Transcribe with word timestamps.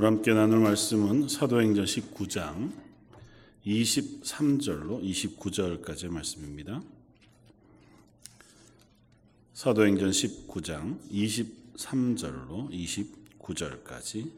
오늘 0.00 0.12
함께 0.12 0.32
나눌 0.32 0.60
말씀은 0.60 1.28
사도행전 1.28 1.84
19장 1.84 2.72
23절로 3.66 5.02
29절까지의 5.04 6.08
말씀입니다. 6.08 6.82
사도행전 9.52 10.08
19장 10.08 10.98
23절로 11.10 12.70
29절까지 12.70 14.30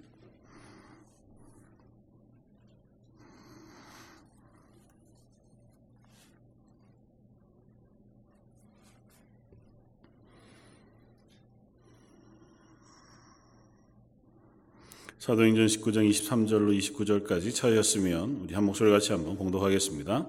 사도행전 15.22 15.66
19장 15.66 16.10
23절로 16.10 16.76
29절까지 16.76 17.54
차였으면 17.54 18.40
우리 18.42 18.54
한 18.54 18.64
목소리 18.64 18.90
같이 18.90 19.12
한번 19.12 19.36
공독하겠습니다. 19.36 20.26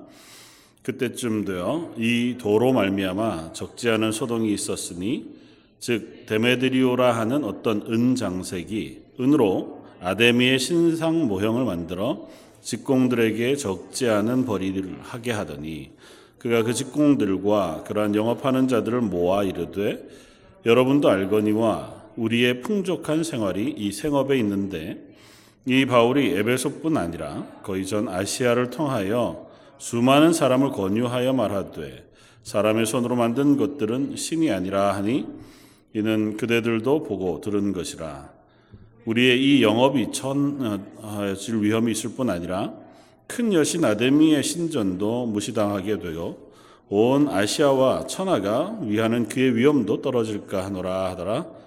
그때쯤 0.84 1.46
되어 1.46 1.96
이 1.98 2.36
도로 2.40 2.74
말미암아 2.74 3.54
적지 3.54 3.90
않은 3.90 4.12
소동이 4.12 4.54
있었으니 4.54 5.34
즉 5.80 6.28
데메드리오라 6.28 7.12
하는 7.12 7.44
어떤 7.44 7.82
은 7.92 8.14
장색이 8.14 9.02
은으로 9.20 9.84
아데미의 10.00 10.60
신상 10.60 11.28
모형을 11.28 11.66
만들어 11.66 12.30
직공들에게 12.62 13.56
적지 13.56 14.10
않은 14.10 14.46
벌이를 14.46 15.00
하게 15.02 15.32
하더니 15.32 15.90
그가 16.38 16.62
그 16.62 16.72
직공들과 16.72 17.86
그러한 17.88 18.14
영업하는 18.14 18.68
자들을 18.68 19.02
모아 19.02 19.44
이르되 19.44 20.08
여러분도 20.68 21.10
알거니와 21.10 22.03
우리의 22.16 22.62
풍족한 22.62 23.24
생활이 23.24 23.74
이 23.78 23.92
생업에 23.92 24.38
있는데 24.40 25.14
이 25.66 25.86
바울이 25.86 26.32
에베소뿐 26.32 26.98
아니라 26.98 27.48
거의 27.64 27.86
전 27.86 28.10
아시아를 28.10 28.70
통하여 28.70 29.48
수많은 29.78 30.34
사람을 30.34 30.72
권유하여 30.72 31.34
말하되 31.34 32.10
사람의 32.44 32.86
손으로 32.86 33.16
만든 33.16 33.58
것들은 33.58 34.16
신이 34.16 34.52
아니라 34.52 34.96
하니 34.96 35.26
이는 35.94 36.38
그대들도 36.38 37.04
보고 37.04 37.40
들은 37.40 37.72
것이라. 37.72 38.32
우리의 39.06 39.42
이 39.42 39.64
영업이 39.64 40.12
천하질 40.12 41.62
위험이 41.62 41.92
있을 41.92 42.12
뿐 42.12 42.30
아니라 42.30 42.74
큰 43.28 43.54
여신 43.54 43.84
아데미의 43.84 44.44
신전도 44.44 45.28
무시당하게 45.28 46.00
되어 46.00 46.38
온 46.90 47.28
아시아와 47.28 48.08
천하가 48.08 48.78
위하는 48.82 49.28
그의 49.28 49.56
위험도 49.56 50.02
떨어질까 50.02 50.66
하노라 50.66 51.12
하더라 51.12 51.63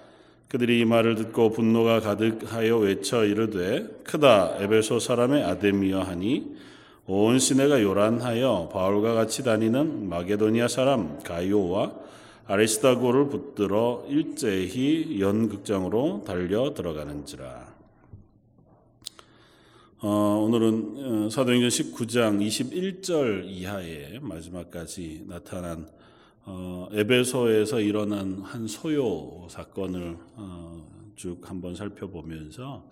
그들이 0.47 0.79
이 0.79 0.85
말을 0.85 1.15
듣고 1.15 1.51
분노가 1.51 1.99
가득하여 1.99 2.77
외쳐 2.77 3.25
이르되 3.25 3.85
크다 4.03 4.57
에베소 4.59 4.99
사람의 4.99 5.43
아데미여 5.43 5.99
하니 6.01 6.55
온 7.05 7.39
시내가 7.39 7.81
요란하여 7.81 8.69
바울과 8.71 9.13
같이 9.13 9.43
다니는 9.43 10.07
마게도니아 10.09 10.67
사람 10.67 11.19
가이오와 11.19 11.93
아리스타고를 12.47 13.27
붙들어 13.27 14.05
일제히 14.07 15.19
연극장으로 15.19 16.23
달려 16.25 16.73
들어가는지라. 16.73 17.75
어, 19.99 20.09
오늘은 20.45 21.25
어, 21.25 21.29
사도행전 21.29 21.69
19장 21.69 22.45
21절 22.45 23.45
이하의 23.47 24.19
마지막까지 24.21 25.25
나타난 25.27 25.89
어, 26.49 26.87
에베소에서 26.93 27.81
일어난 27.81 28.41
한 28.41 28.69
소요 28.69 29.45
사건을 29.49 30.17
어, 30.35 31.11
쭉 31.17 31.41
한번 31.43 31.75
살펴보면서 31.75 32.89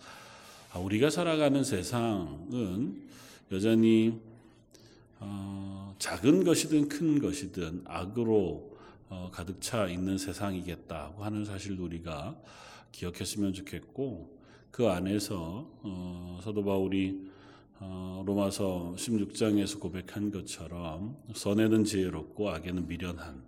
아, 0.73 0.79
우리가 0.79 1.09
살아가는 1.09 1.63
세상은 1.63 3.01
여전히 3.53 4.19
어, 5.21 5.95
작은 5.99 6.43
것이든 6.43 6.89
큰 6.89 7.19
것이든 7.19 7.83
악으로 7.85 8.75
어, 9.07 9.29
가득 9.31 9.61
차 9.61 9.87
있는 9.87 10.17
세상이겠다고 10.17 11.23
하는 11.23 11.45
사실도 11.45 11.85
우리가 11.85 12.35
기억했으면 12.91 13.53
좋겠고 13.53 14.37
그 14.69 14.89
안에서 14.89 15.65
어, 15.81 16.41
사도 16.43 16.61
바울이 16.61 17.31
어, 17.31 17.34
로마서 17.79 18.95
16장에서 18.97 19.79
고백한 19.79 20.31
것처럼 20.31 21.17
선에는 21.33 21.83
지혜롭고 21.83 22.49
악에는 22.49 22.87
미련한 22.87 23.43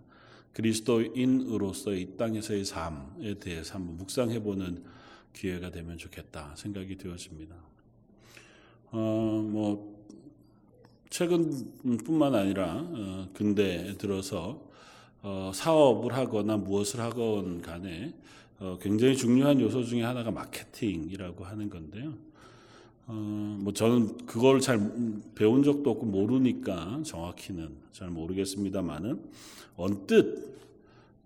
그리스도인으로서의 0.53 2.01
이 2.01 2.17
땅에서의 2.17 2.66
삶에 2.66 3.35
대해서 3.35 3.75
한번 3.75 3.97
묵상해 3.97 4.41
보는 4.41 4.83
기회가 5.33 5.69
되면 5.69 5.97
좋겠다 5.97 6.55
생각이 6.55 6.97
되었습니다. 6.97 7.55
어, 8.91 9.45
뭐 9.47 9.97
최근뿐만 11.09 12.35
아니라 12.35 12.75
어, 12.75 13.29
근대에 13.33 13.93
들어서 13.97 14.67
어, 15.21 15.51
사업을 15.53 16.13
하거나 16.13 16.57
무엇을 16.57 16.99
하건 17.01 17.61
간에 17.61 18.13
어, 18.59 18.77
굉장히 18.81 19.16
중요한 19.16 19.59
요소 19.61 19.83
중에 19.83 20.01
하나가 20.01 20.31
마케팅이라고 20.31 21.45
하는 21.45 21.69
건데요. 21.69 22.26
어, 23.09 23.13
뭐 23.62 23.72
저는 23.72 24.25
그걸 24.25 24.59
잘 24.59 24.79
배운 25.34 25.63
적도 25.63 25.91
없고 25.91 26.06
모르니까 26.06 27.01
정확히는 27.06 27.69
잘 27.94 28.09
모르겠습니다만은 28.09 29.22
언뜻 29.78 30.57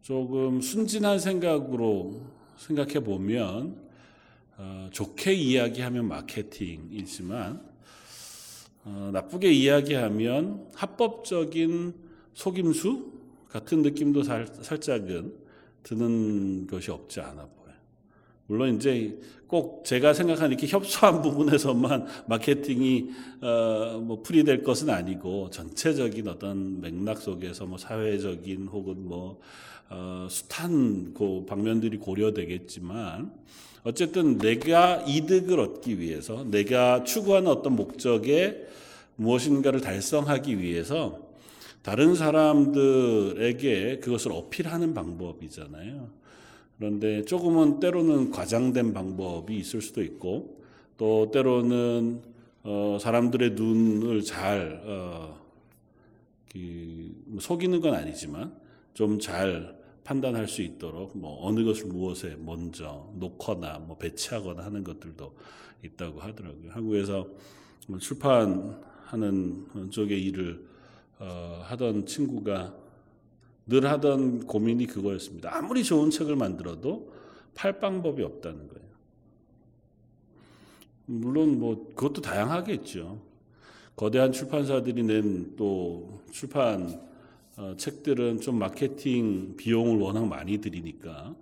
조금 0.04 0.62
순진한 0.62 1.18
생각으로 1.18 2.22
생각해 2.58 3.00
보면 3.00 3.76
어, 4.58 4.90
좋게 4.92 5.34
이야기하면 5.34 6.08
마케팅이지만 6.08 7.62
어, 8.84 9.10
나쁘게 9.12 9.52
이야기하면 9.52 10.68
합법적인 10.76 11.96
속임수 12.36 13.12
같은 13.50 13.82
느낌도 13.82 14.22
살, 14.22 14.46
살짝은 14.48 15.34
드는 15.82 16.68
것이 16.68 16.92
없지 16.92 17.22
않아 17.22 17.48
보여요. 17.48 17.61
물론 18.52 18.76
이제 18.76 19.18
꼭 19.48 19.86
제가 19.86 20.14
생각하는 20.14 20.52
이렇게 20.52 20.68
협소한 20.68 21.22
부분에서만 21.24 22.06
마케팅이 22.28 23.10
어, 23.40 24.02
뭐 24.04 24.22
풀이될 24.22 24.62
것은 24.64 24.90
아니고 24.90 25.50
전체적인 25.52 26.28
어떤 26.28 26.82
맥락 26.82 27.20
속에서 27.20 27.66
뭐 27.66 27.78
사회적인 27.78 28.68
혹은 28.68 29.08
뭐 29.08 29.40
어, 29.90 30.28
숱한 30.30 31.14
그 31.14 31.46
방면들이 31.48 31.98
고려되겠지만 32.00 33.32
어쨌든 33.86 34.38
내가 34.38 35.06
이득을 35.08 35.58
얻기 35.58 36.00
위해서 36.00 36.44
내가 36.44 37.06
추구하는 37.06 37.50
어떤 37.50 37.78
목적에 37.78 38.68
무엇인가를 39.16 39.80
달성하기 39.80 40.60
위해서 40.60 41.20
다른 41.84 42.16
사람들에게 42.16 44.00
그것을 44.00 44.34
어필하는 44.34 44.94
방법이잖아요. 44.94 46.21
그런데 46.82 47.24
조금은 47.26 47.80
때로는 47.80 48.32
과장된 48.32 48.92
방법이 48.92 49.56
있을 49.56 49.84
수도 49.84 50.02
있고 50.02 50.64
또 50.98 51.30
때로는 51.30 52.24
어, 52.64 52.98
사람들의 53.00 53.52
눈을 53.52 54.24
잘 54.24 54.82
어, 54.84 55.40
그, 56.52 57.38
속이는 57.40 57.82
건 57.82 57.94
아니지만 57.94 58.58
좀 58.96 59.20
잘 59.20 59.80
판단할 60.04 60.48
수 60.48 60.64
있도록 60.64 61.16
뭐 61.16 61.46
어느 61.46 61.64
것을 61.64 61.86
무엇에 61.86 62.36
먼저 62.40 63.08
놓거나 63.14 63.78
뭐 63.78 64.00
배치하거나 64.00 64.66
하는 64.66 64.84
것들도 64.84 65.36
있다고 65.84 66.20
하더라고요. 66.20 66.72
한국에서 66.72 67.28
뭐 67.88 68.00
출판하는 68.00 69.92
쪽의 69.92 70.20
일을 70.24 70.66
어, 71.20 71.62
하던 71.66 72.08
친구가 72.08 72.81
늘 73.68 73.86
하던 73.86 74.48
고민이 74.48 74.88
그거였습니다. 74.88 75.56
아무리 75.56 75.84
좋은 75.84 76.10
책을 76.10 76.36
만들어도 76.36 77.14
팔 77.56 77.80
방법이 77.80 78.24
없다는 78.24 78.68
거예요. 78.68 78.82
물론 81.06 81.60
뭐 81.60 81.92
그것도 81.96 82.22
다양하겠죠. 82.22 83.22
거대한 83.96 84.32
출판사들이 84.32 85.04
낸 85.04 85.56
또 85.58 86.22
출판 86.32 87.00
어, 87.58 87.76
책들은 87.78 88.40
좀 88.40 88.58
마케팅 88.58 89.56
비용을 89.58 90.00
워낙 90.00 90.26
많이 90.26 90.58
들이니까 90.60 91.36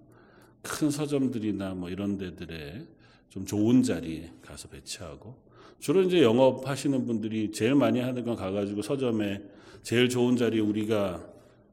큰 0.62 0.90
서점들이나 0.90 1.76
뭐 1.76 1.90
이런 1.90 2.18
데들에 2.18 2.86
좀 3.30 3.46
좋은 3.46 3.84
자리에 3.84 4.32
가서 4.42 4.68
배치하고 4.68 5.36
주로 5.80 6.02
이제 6.02 6.22
영업하시는 6.22 7.06
분들이 7.06 7.52
제일 7.52 7.76
많이 7.76 8.00
하는 8.00 8.24
건 8.26 8.36
가가지고 8.36 8.82
서점에 8.82 9.42
제일 9.84 10.10
좋은 10.10 10.36
자리에 10.36 10.60
우리가 10.60 11.26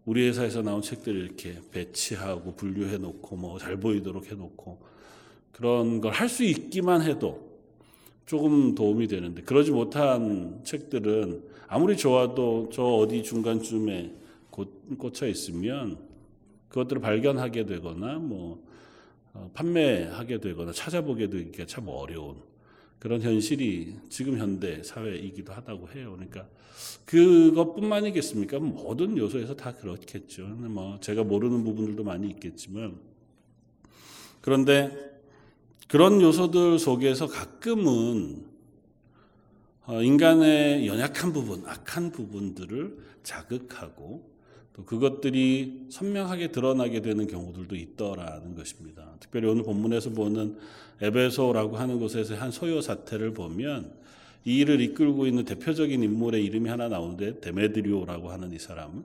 우리 0.06 0.26
회사에서 0.28 0.62
나온 0.62 0.80
책들을 0.82 1.20
이렇게 1.20 1.56
배치하고 1.72 2.54
분류해 2.54 2.98
놓고 2.98 3.36
뭐 3.36 3.58
잘 3.58 3.76
보이도록 3.76 4.30
해 4.30 4.34
놓고 4.34 4.78
그런 5.52 6.00
걸 6.00 6.12
할 6.12 6.28
수 6.28 6.44
있기만 6.44 7.02
해도 7.02 7.44
조금 8.24 8.74
도움이 8.74 9.08
되는데 9.08 9.42
그러지 9.42 9.70
못한 9.72 10.60
책들은 10.64 11.42
아무리 11.68 11.96
좋아도 11.96 12.70
저 12.72 12.82
어디 12.84 13.22
중간쯤에 13.22 14.12
꽂혀 14.98 15.26
있으면 15.26 15.98
그것들을 16.68 17.02
발견하게 17.02 17.66
되거나 17.66 18.18
뭐 18.18 18.64
어, 19.34 19.50
판매하게 19.54 20.38
되거나 20.40 20.72
찾아보게 20.72 21.28
되기가 21.28 21.66
참 21.66 21.88
어려운 21.88 22.36
그런 22.98 23.22
현실이 23.22 23.94
지금 24.08 24.38
현대 24.38 24.82
사회이기도 24.82 25.52
하다고 25.52 25.90
해요. 25.90 26.12
그러니까 26.14 26.48
그것뿐만이겠습니까? 27.04 28.58
모든 28.58 29.16
요소에서 29.16 29.54
다 29.56 29.72
그렇겠죠. 29.72 30.46
뭐 30.46 30.98
제가 31.00 31.24
모르는 31.24 31.64
부분들도 31.64 32.02
많이 32.04 32.28
있겠지만 32.28 32.98
그런데 34.40 34.92
그런 35.88 36.20
요소들 36.20 36.78
속에서 36.78 37.26
가끔은 37.26 38.44
어, 39.86 40.02
인간의 40.02 40.88
연약한 40.88 41.32
부분, 41.32 41.64
악한 41.64 42.10
부분들을 42.10 42.98
자극하고 43.22 44.35
또 44.76 44.84
그것들이 44.84 45.86
선명하게 45.88 46.52
드러나게 46.52 47.00
되는 47.00 47.26
경우들도 47.26 47.74
있더라는 47.74 48.54
것입니다. 48.54 49.14
특별히 49.20 49.48
오늘 49.48 49.62
본문에서 49.62 50.10
보는 50.10 50.58
에베소라고 51.00 51.76
하는 51.78 51.98
곳에서 51.98 52.34
한 52.34 52.50
소요 52.50 52.82
사태를 52.82 53.32
보면 53.32 53.90
이 54.44 54.58
일을 54.58 54.82
이끌고 54.82 55.26
있는 55.26 55.44
대표적인 55.44 56.02
인물의 56.02 56.44
이름이 56.44 56.68
하나 56.68 56.88
나오는데 56.88 57.40
데메드리오라고 57.40 58.30
하는 58.30 58.52
이 58.52 58.58
사람은 58.58 59.02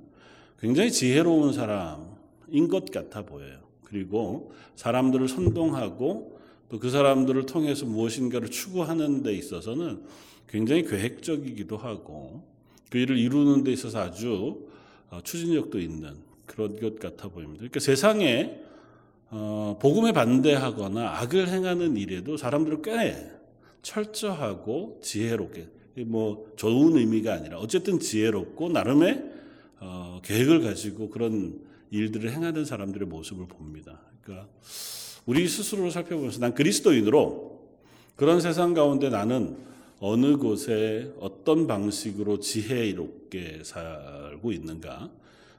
굉장히 0.59 0.91
지혜로운 0.91 1.53
사람인 1.53 2.67
것 2.69 2.91
같아 2.91 3.23
보여요. 3.23 3.59
그리고 3.85 4.53
사람들을 4.75 5.27
선동하고 5.29 6.41
또 6.69 6.79
그 6.79 6.89
사람들을 6.89 7.45
통해서 7.47 7.85
무엇인가를 7.85 8.49
추구하는 8.49 9.23
데 9.23 9.33
있어서는 9.33 10.03
굉장히 10.47 10.83
계획적이기도 10.83 11.75
하고 11.75 12.43
그 12.89 12.97
일을 12.97 13.17
이루는 13.17 13.65
데 13.65 13.71
있어서 13.73 13.99
아주 13.99 14.65
어, 14.67 14.70
추진력도 15.19 15.79
있는 15.79 16.15
그런 16.45 16.79
것 16.79 16.99
같아 16.99 17.27
보입니다. 17.27 17.59
그러니까 17.59 17.79
세상에 17.79 18.59
어, 19.29 19.77
복음에 19.81 20.11
반대하거나 20.11 21.19
악을 21.19 21.47
행하는 21.47 21.97
일에도 21.97 22.37
사람들을 22.37 22.81
꽤 22.81 23.31
철저하고 23.81 24.99
지혜롭게 25.01 25.67
뭐 26.05 26.51
좋은 26.55 26.97
의미가 26.97 27.33
아니라 27.33 27.57
어쨌든 27.57 27.99
지혜롭고 27.99 28.69
나름의 28.69 29.31
어, 29.79 30.19
계획을 30.23 30.61
가지고 30.61 31.09
그런 31.09 31.59
일들을 31.91 32.31
행하는 32.31 32.65
사람들의 32.65 33.07
모습을 33.07 33.47
봅니다. 33.47 34.01
그러니까 34.21 34.47
우리 35.25 35.47
스스로를 35.47 35.91
살펴보면서 35.91 36.39
난 36.39 36.53
그리스도인으로 36.53 37.59
그런 38.15 38.39
세상 38.41 38.73
가운데 38.73 39.09
나는 39.09 39.57
어느 40.03 40.37
곳에 40.37 41.13
어떤 41.19 41.67
방식으로 41.67 42.39
지혜롭게 42.39 43.59
살고 43.63 44.51
있는가? 44.51 45.11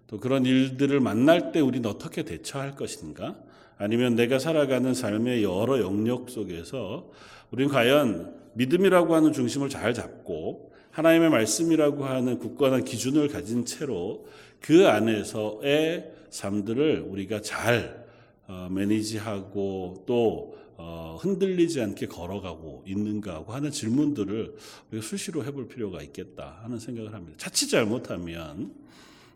또 0.08 0.18
그런 0.18 0.44
일들을 0.44 0.98
만날 0.98 1.52
때 1.52 1.60
우리는 1.60 1.88
어떻게 1.88 2.24
대처할 2.24 2.74
것인가? 2.74 3.36
아니면 3.78 4.16
내가 4.16 4.40
살아가는 4.40 4.92
삶의 4.94 5.44
여러 5.44 5.80
영역 5.80 6.28
속에서 6.28 7.08
우리는 7.52 7.72
과연 7.72 8.34
믿음이라고 8.54 9.14
하는 9.14 9.32
중심을 9.32 9.68
잘 9.68 9.94
잡고 9.94 10.72
하나님의 10.90 11.30
말씀이라고 11.30 12.04
하는 12.04 12.40
굳건한 12.40 12.84
기준을 12.84 13.28
가진 13.28 13.64
채로 13.64 14.26
그 14.60 14.88
안에서의 14.88 16.10
삶들을 16.30 17.06
우리가 17.08 17.42
잘 17.42 18.04
어, 18.48 18.66
매니지하고 18.72 20.02
또 20.04 20.58
어, 20.76 21.18
흔들리지 21.20 21.80
않게 21.80 22.06
걸어가고 22.06 22.84
있는가 22.86 23.34
하고 23.34 23.52
하는 23.52 23.70
질문들을 23.70 24.56
우리가 24.90 25.06
수시로 25.06 25.44
해볼 25.44 25.68
필요가 25.68 26.02
있겠다 26.02 26.60
하는 26.62 26.78
생각을 26.78 27.14
합니다. 27.14 27.36
자칫 27.38 27.68
잘못하면 27.68 28.72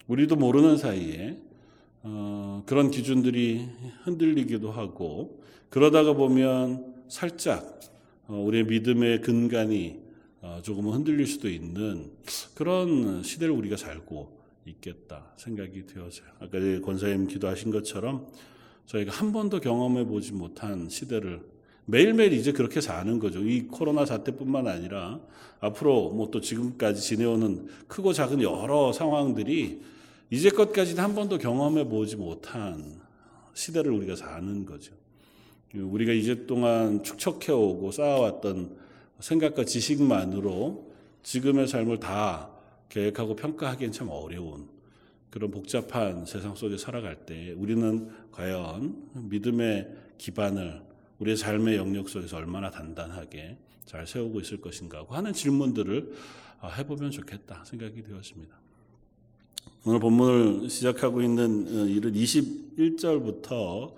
우리도 0.08 0.36
모르는 0.36 0.76
사이에 0.76 1.38
어, 2.02 2.62
그런 2.66 2.90
기준들이 2.90 3.68
흔들리기도 4.04 4.70
하고 4.70 5.42
그러다가 5.68 6.12
보면 6.14 6.94
살짝 7.08 7.80
어, 8.28 8.34
우리의 8.40 8.64
믿음의 8.64 9.20
근간이 9.20 10.00
어, 10.42 10.60
조금은 10.62 10.92
흔들릴 10.92 11.26
수도 11.26 11.48
있는 11.48 12.10
그런 12.54 13.22
시대를 13.22 13.52
우리가 13.52 13.76
살고 13.76 14.36
있겠다 14.66 15.32
생각이 15.36 15.86
되어져요. 15.86 16.28
아까 16.40 16.58
권사님 16.84 17.26
기도하신 17.26 17.70
것처럼 17.70 18.26
저희가 18.86 19.12
한 19.12 19.32
번도 19.32 19.60
경험해 19.60 20.06
보지 20.06 20.32
못한 20.32 20.88
시대를 20.88 21.40
매일매일 21.84 22.32
이제 22.32 22.52
그렇게 22.52 22.80
사는 22.80 23.18
거죠. 23.18 23.40
이 23.40 23.62
코로나 23.62 24.04
사태뿐만 24.04 24.66
아니라 24.66 25.20
앞으로 25.60 26.10
뭐 26.10 26.30
또 26.30 26.40
지금까지 26.40 27.00
지내오는 27.00 27.68
크고 27.86 28.12
작은 28.12 28.42
여러 28.42 28.92
상황들이 28.92 29.80
이제껏까지는 30.30 31.02
한 31.02 31.14
번도 31.14 31.38
경험해 31.38 31.88
보지 31.88 32.16
못한 32.16 33.00
시대를 33.54 33.92
우리가 33.92 34.16
사는 34.16 34.66
거죠. 34.66 34.92
우리가 35.74 36.12
이제 36.12 36.46
동안 36.46 37.02
축적해 37.02 37.52
오고 37.52 37.92
쌓아왔던 37.92 38.76
생각과 39.20 39.64
지식만으로 39.64 40.92
지금의 41.22 41.68
삶을 41.68 42.00
다 42.00 42.50
계획하고 42.88 43.36
평가하기엔 43.36 43.92
참 43.92 44.08
어려운 44.10 44.68
그런 45.30 45.50
복잡한 45.50 46.24
세상 46.24 46.54
속에 46.54 46.78
살아갈 46.78 47.26
때 47.26 47.52
우리는 47.52 48.10
과연 48.32 49.10
믿음의 49.14 49.88
기반을 50.18 50.82
우리의 51.18 51.36
삶의 51.36 51.76
영역 51.76 52.08
속에서 52.08 52.36
얼마나 52.36 52.70
단단하게 52.70 53.56
잘 53.84 54.06
세우고 54.06 54.40
있을 54.40 54.60
것인가 54.60 55.04
하는 55.08 55.32
질문들을 55.32 56.12
해보면 56.78 57.10
좋겠다 57.10 57.64
생각이 57.64 58.02
되었습니다. 58.02 58.56
오늘 59.84 60.00
본문을 60.00 60.68
시작하고 60.68 61.22
있는 61.22 61.66
어, 61.68 61.86
이른 61.86 62.12
21절부터 62.12 63.94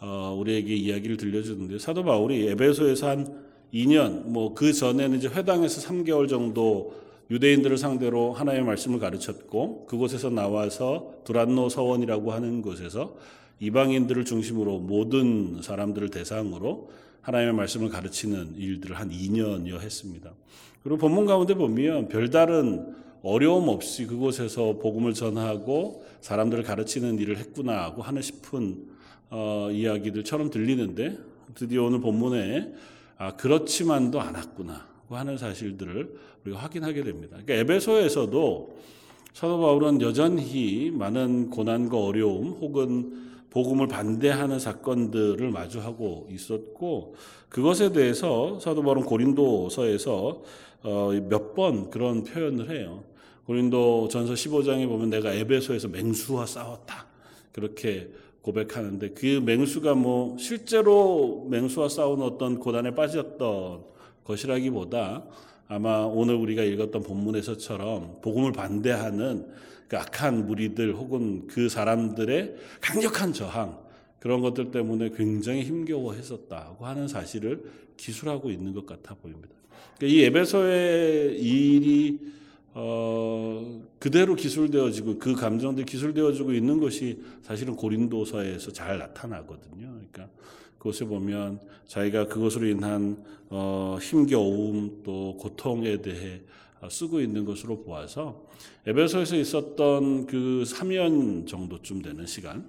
어, 0.00 0.36
우리에게 0.38 0.74
이야기를 0.74 1.16
들려주는데 1.16 1.78
사도 1.78 2.04
바울이 2.04 2.46
에베소에서 2.48 3.08
한 3.08 3.44
2년 3.72 4.26
뭐 4.26 4.54
그 4.54 4.72
전에는 4.72 5.18
이제 5.18 5.28
회당에서 5.28 5.80
3개월 5.88 6.28
정도 6.28 7.03
유대인들을 7.30 7.78
상대로 7.78 8.32
하나님의 8.32 8.66
말씀을 8.66 8.98
가르쳤고 8.98 9.86
그곳에서 9.86 10.30
나와서 10.30 11.14
두란노 11.24 11.68
서원이라고 11.68 12.32
하는 12.32 12.60
곳에서 12.60 13.16
이방인들을 13.60 14.24
중심으로 14.24 14.78
모든 14.80 15.62
사람들을 15.62 16.10
대상으로 16.10 16.90
하나님의 17.22 17.54
말씀을 17.54 17.88
가르치는 17.88 18.56
일들을 18.56 18.98
한 18.98 19.10
2년여 19.10 19.80
했습니다. 19.80 20.32
그리고 20.82 20.98
본문 20.98 21.24
가운데 21.24 21.54
보면 21.54 22.08
별다른 22.08 22.94
어려움 23.22 23.68
없이 23.68 24.06
그곳에서 24.06 24.78
복음을 24.78 25.14
전하고 25.14 26.04
사람들을 26.20 26.62
가르치는 26.62 27.18
일을 27.18 27.38
했구나 27.38 27.84
하고 27.84 28.02
하는 28.02 28.20
싶은 28.20 28.86
어, 29.30 29.70
이야기들처럼 29.72 30.50
들리는데 30.50 31.18
드디어 31.54 31.84
오늘 31.84 32.00
본문에 32.00 32.74
아, 33.16 33.34
그렇지만도 33.36 34.20
않았구나 34.20 34.93
하는 35.10 35.36
사실들을 35.36 36.16
우리가 36.44 36.58
확인하게 36.58 37.04
됩니다. 37.04 37.38
그러니까 37.44 37.54
에베소에서도 37.54 38.76
사도 39.32 39.58
바울은 39.60 40.00
여전히 40.00 40.90
많은 40.92 41.50
고난과 41.50 41.98
어려움 41.98 42.50
혹은 42.60 43.34
복음을 43.50 43.86
반대하는 43.86 44.58
사건들을 44.58 45.50
마주하고 45.50 46.28
있었고 46.30 47.14
그것에 47.48 47.92
대해서 47.92 48.58
사도 48.60 48.82
바울은 48.82 49.04
고린도서에서 49.04 50.42
어, 50.84 51.10
몇번 51.28 51.90
그런 51.90 52.24
표현을 52.24 52.70
해요. 52.70 53.04
고린도 53.46 54.08
전서 54.08 54.34
15장에 54.34 54.86
보면 54.88 55.10
내가 55.10 55.32
에베소에서 55.32 55.88
맹수와 55.88 56.46
싸웠다. 56.46 57.06
그렇게 57.52 58.10
고백하는데 58.42 59.10
그 59.10 59.40
맹수가 59.44 59.94
뭐 59.94 60.36
실제로 60.38 61.46
맹수와 61.48 61.88
싸우는 61.88 62.24
어떤 62.24 62.58
고난에 62.58 62.94
빠졌던 62.94 63.93
것이라기보다 64.24 65.24
아마 65.68 66.00
오늘 66.00 66.34
우리가 66.34 66.62
읽었던 66.62 67.02
본문에서처럼 67.02 68.20
복음을 68.22 68.52
반대하는 68.52 69.46
그 69.88 69.98
악한 69.98 70.46
무리들 70.46 70.94
혹은 70.94 71.46
그 71.46 71.68
사람들의 71.68 72.56
강력한 72.80 73.32
저항 73.32 73.78
그런 74.18 74.40
것들 74.40 74.70
때문에 74.70 75.10
굉장히 75.10 75.62
힘겨워했었다고 75.62 76.86
하는 76.86 77.08
사실을 77.08 77.62
기술하고 77.96 78.50
있는 78.50 78.72
것 78.72 78.86
같아 78.86 79.14
보입니다. 79.14 79.50
그러니까 79.98 80.18
이 80.18 80.24
에베소의 80.24 81.40
일이 81.40 82.18
어, 82.76 83.82
그대로 84.00 84.34
기술되어지고 84.34 85.18
그 85.18 85.34
감정들이 85.34 85.86
기술되어지고 85.86 86.52
있는 86.52 86.80
것이 86.80 87.22
사실은 87.42 87.76
고린도서에서 87.76 88.72
잘 88.72 88.98
나타나거든요. 88.98 89.86
그러니까 89.92 90.28
그것을 90.84 91.06
보면 91.06 91.60
자기가 91.86 92.28
그것으로 92.28 92.66
인한 92.66 93.16
어, 93.48 93.96
힘겨움 94.02 95.00
또 95.02 95.34
고통에 95.38 96.02
대해 96.02 96.42
쓰고 96.90 97.22
있는 97.22 97.46
것으로 97.46 97.82
보아서 97.82 98.46
에베소에서 98.86 99.36
있었던 99.36 100.26
그 100.26 100.62
3년 100.66 101.46
정도쯤 101.46 102.02
되는 102.02 102.26
시간, 102.26 102.66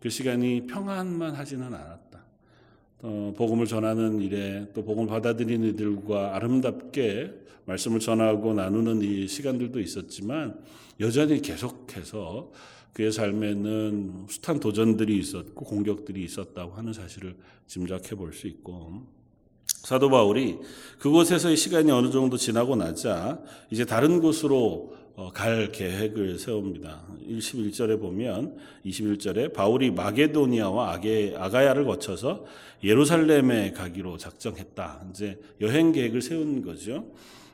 그 0.00 0.08
시간이 0.08 0.66
평안만 0.66 1.34
하지는 1.34 1.66
않았다. 1.66 2.24
어, 3.02 3.34
복음을 3.36 3.66
전하는 3.66 4.22
일에 4.22 4.66
또 4.72 4.82
복음을 4.82 5.06
받아들이는 5.06 5.68
이들과 5.68 6.36
아름답게 6.36 7.34
말씀을 7.66 8.00
전하고 8.00 8.54
나누는 8.54 9.02
이 9.02 9.28
시간들도 9.28 9.78
있었지만 9.78 10.58
여전히 11.00 11.42
계속해서 11.42 12.50
그의 12.98 13.12
삶에는 13.12 14.26
숱한 14.28 14.58
도전들이 14.58 15.16
있었고 15.18 15.64
공격들이 15.64 16.24
있었다고 16.24 16.72
하는 16.72 16.92
사실을 16.92 17.36
짐작해 17.68 18.16
볼 18.16 18.32
수 18.32 18.48
있고 18.48 19.06
사도 19.66 20.10
바울이 20.10 20.58
그곳에서의 20.98 21.56
시간이 21.56 21.92
어느 21.92 22.10
정도 22.10 22.36
지나고 22.36 22.74
나자 22.74 23.40
이제 23.70 23.84
다른 23.84 24.20
곳으로 24.20 24.96
어, 25.14 25.30
갈 25.32 25.70
계획을 25.70 26.40
세웁니다. 26.40 27.06
21절에 27.28 28.00
보면 28.00 28.56
21절에 28.84 29.52
바울이 29.52 29.92
마게도니아와 29.92 30.92
아게, 30.92 31.36
아가야를 31.38 31.84
거쳐서 31.84 32.46
예루살렘에 32.82 33.72
가기로 33.72 34.16
작정했다. 34.16 35.06
이제 35.10 35.40
여행 35.60 35.92
계획을 35.92 36.20
세운 36.20 36.62
거죠. 36.62 37.04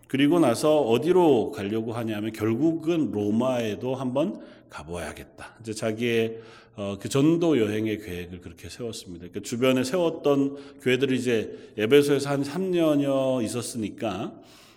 그리고 0.08 0.38
나서 0.38 0.80
어디로 0.80 1.50
가려고 1.50 1.92
하냐면 1.92 2.32
결국은 2.32 3.10
로마에도 3.10 3.94
한번 3.94 4.40
가봐야겠다. 4.71 5.56
이제 5.61 5.73
자기의 5.73 6.40
어, 6.76 6.97
그 7.00 7.09
전도 7.09 7.61
여행의 7.61 7.99
계획을 7.99 8.40
그렇게 8.40 8.68
세웠습니다. 8.68 9.28
그러니까 9.28 9.49
주변에 9.49 9.85
세웠던 9.85 10.80
교회들이 10.80 11.16
이제 11.16 11.56
에베소에서 11.78 12.30
한 12.30 12.42
3년여 12.42 13.44
있었으니까 13.44 14.35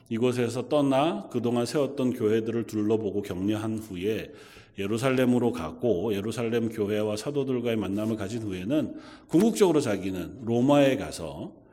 이곳에서 0.10 0.70
떠나 0.70 1.28
그동안 1.32 1.66
세웠던 1.66 2.14
교회들을 2.14 2.66
둘러보고 2.66 3.24
격려한 3.24 3.80
후에 3.80 4.32
예루살렘으로 4.78 5.52
가고 5.52 6.14
예루살렘 6.14 6.70
교회와 6.70 7.18
사도들과의 7.18 7.78
만남을 7.78 8.16
가진 8.16 8.44
후에는 8.44 8.96
궁극적으로 9.28 9.82
자기는 9.82 10.46
로마에 10.46 10.98
가서 10.98 11.52
어, 11.52 11.67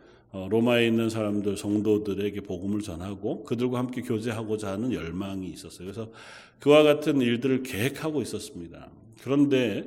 로마에 0.50 0.86
있는 0.86 1.08
사람들 1.10 1.56
성도들에게 1.56 2.40
복음을 2.40 2.80
전하고 2.80 3.44
그들과 3.44 3.78
함께 3.78 4.02
교제하고자 4.02 4.72
하는 4.72 4.92
열망이 4.92 5.48
있었어요. 5.48 5.86
그래서 5.86 6.10
그와 6.58 6.82
같은 6.82 7.20
일들을 7.20 7.62
계획하고 7.62 8.20
있었습니다. 8.22 8.88
그런데 9.22 9.84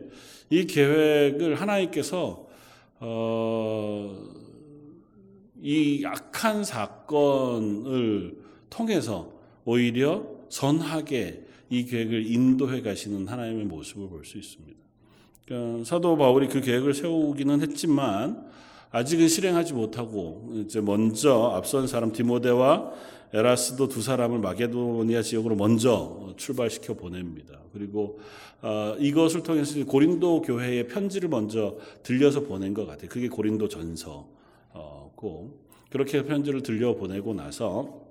이 0.50 0.66
계획을 0.66 1.56
하나님께서 1.56 2.48
어, 3.00 4.18
이 5.62 6.04
악한 6.06 6.64
사건을 6.64 8.38
통해서 8.70 9.34
오히려 9.66 10.26
선하게 10.50 11.44
이 11.70 11.84
계획을 11.86 12.26
인도해 12.26 12.82
가시는 12.82 13.28
하나님의 13.28 13.66
모습을 13.66 14.08
볼 14.08 14.24
수 14.24 14.38
있습니다. 14.38 14.78
그러니까 15.46 15.84
사도 15.84 16.16
바울이 16.18 16.48
그 16.48 16.62
계획을 16.62 16.94
세우기는 16.94 17.62
했지만 17.62 18.48
아직은 18.92 19.28
실행하지 19.28 19.74
못하고 19.74 20.50
이제 20.56 20.80
먼저 20.82 21.52
앞선 21.54 21.88
사람 21.88 22.12
디모데와 22.12 22.92
에라스도 23.34 23.90
두 23.90 24.02
사람을 24.02 24.40
마게도니아 24.40 25.22
지역으로 25.22 25.56
먼저 25.56 26.34
출발시켜 26.38 26.94
보냅니다. 26.94 27.60
그리고 27.74 28.20
어, 28.62 28.96
이것을 29.00 29.44
통해서 29.44 29.84
고린도 29.86 30.42
교회에 30.44 30.88
편지를 30.88 31.30
먼저 31.30 31.78
들려서 32.04 32.42
보낸 32.42 32.74
것 32.74 32.86
같아요. 32.88 33.10
그게 33.10 33.28
고린도 33.28 33.68
전서고 33.68 34.28
그렇게 35.90 36.24
편지를 36.24 36.64
들려 36.64 36.96
보내고 36.96 37.34
나서 37.34 38.08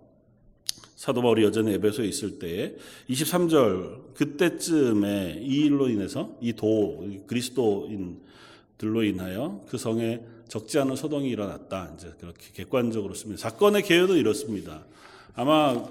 사도 0.97 1.21
바울이 1.23 1.45
여전히 1.45 1.73
에베소에 1.75 2.07
있을 2.07 2.39
때에 2.39 2.75
23절 3.09 4.15
그때쯤에 4.15 5.41
이 5.43 5.67
일로 5.67 5.89
인해서 5.89 6.37
이 6.41 6.53
도 6.53 7.07
그리스도인들로 7.27 9.03
인하여 9.05 9.61
그 9.69 9.79
성에 9.79 10.21
적지 10.49 10.79
않은 10.79 10.97
소동이 10.97 11.29
일어났다. 11.29 11.93
이제 11.97 12.13
그렇게 12.21 12.47
객관적으로 12.53 13.15
씁니다. 13.15 13.41
사건의 13.41 13.83
개요도 13.83 14.17
이렇습니다. 14.17 14.85
아마 15.35 15.85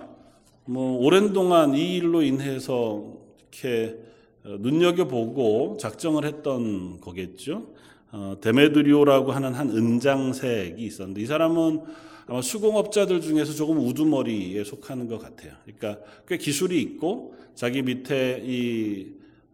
뭐 0.65 1.00
오랜 1.00 1.33
동안 1.33 1.75
이 1.75 1.97
일로 1.97 2.21
인해서 2.24 3.13
이렇게 3.39 3.97
어, 4.43 4.57
눈여겨보고 4.59 5.77
작정을 5.79 6.25
했던 6.25 7.00
거겠죠. 7.01 7.67
어, 8.12 8.38
데메드리오라고 8.41 9.31
하는 9.31 9.53
한 9.53 9.69
은장색이 9.69 10.83
있었는데 10.83 11.21
이 11.21 11.25
사람은 11.25 11.81
아마 12.27 12.41
수공업자들 12.41 13.21
중에서 13.21 13.53
조금 13.53 13.77
우두머리에 13.79 14.63
속하는 14.63 15.07
것 15.07 15.19
같아요. 15.19 15.53
그러니까 15.63 16.03
꽤 16.27 16.38
기술이 16.38 16.81
있고 16.81 17.35
자기 17.53 17.81
밑에 17.81 18.41
이 18.43 19.07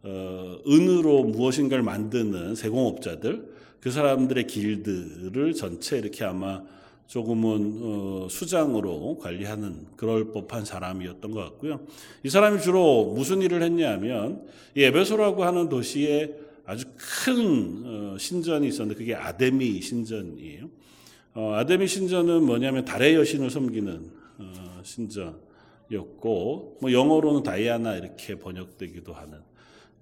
어, 0.03 0.57
은으로 0.67 1.23
무엇인가를 1.25 1.83
만드는 1.83 2.55
세공업자들 2.55 3.50
그 3.81 3.89
사람들의 3.89 4.47
길드를 4.47 5.53
전체 5.53 5.97
이렇게 5.97 6.23
아마 6.23 6.61
조금은 7.07 7.79
어, 7.81 8.27
수장으로 8.29 9.17
관리하는 9.17 9.85
그럴 9.97 10.31
법한 10.31 10.63
사람이었던 10.63 11.31
것 11.31 11.41
같고요. 11.41 11.81
이 12.23 12.29
사람이 12.29 12.61
주로 12.61 13.11
무슨 13.13 13.41
일을 13.41 13.61
했냐면 13.63 14.45
이 14.75 14.83
에베소라고 14.83 15.43
하는 15.43 15.67
도시에 15.67 16.33
아주 16.65 16.85
큰 16.95 17.83
어, 17.85 18.17
신전이 18.17 18.67
있었는데 18.67 18.97
그게 18.97 19.13
아데미 19.13 19.81
신전이에요. 19.81 20.69
어, 21.33 21.53
아데미 21.55 21.87
신전은 21.87 22.43
뭐냐면 22.43 22.85
달의 22.85 23.15
여신을 23.15 23.49
섬기는 23.49 24.11
어, 24.37 24.81
신전이었고 24.83 26.77
뭐 26.79 26.91
영어로는 26.93 27.43
다이아나 27.43 27.97
이렇게 27.97 28.35
번역되기도 28.35 29.11
하는 29.11 29.39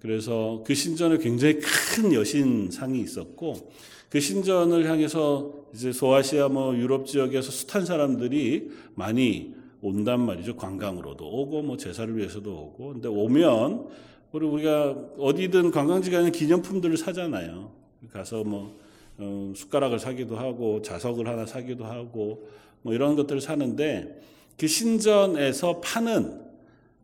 그래서 0.00 0.62
그 0.66 0.74
신전에 0.74 1.18
굉장히 1.18 1.58
큰 1.60 2.12
여신상이 2.14 3.00
있었고 3.00 3.70
그 4.08 4.18
신전을 4.18 4.88
향해서 4.88 5.54
이제 5.74 5.92
소아시아 5.92 6.48
뭐 6.48 6.76
유럽 6.76 7.06
지역에서 7.06 7.50
숱한 7.50 7.86
사람들이 7.86 8.70
많이 8.94 9.54
온단 9.82 10.20
말이죠. 10.20 10.56
관광으로도 10.56 11.24
오고 11.24 11.62
뭐 11.62 11.76
제사를 11.76 12.16
위해서도 12.16 12.50
오고. 12.50 12.92
근데 12.94 13.08
오면 13.08 13.88
우리 14.32 14.46
우리가 14.46 14.96
어디든 15.18 15.70
관광지 15.70 16.10
가는 16.10 16.32
기념품들을 16.32 16.96
사잖아요. 16.96 17.70
가서 18.12 18.42
뭐 18.42 18.78
어, 19.18 19.52
숟가락을 19.54 19.98
사기도 19.98 20.36
하고 20.36 20.82
자석을 20.82 21.28
하나 21.28 21.46
사기도 21.46 21.84
하고 21.84 22.48
뭐 22.82 22.94
이런 22.94 23.16
것들을 23.16 23.40
사는데 23.40 24.20
그 24.58 24.66
신전에서 24.66 25.80
파는 25.80 26.40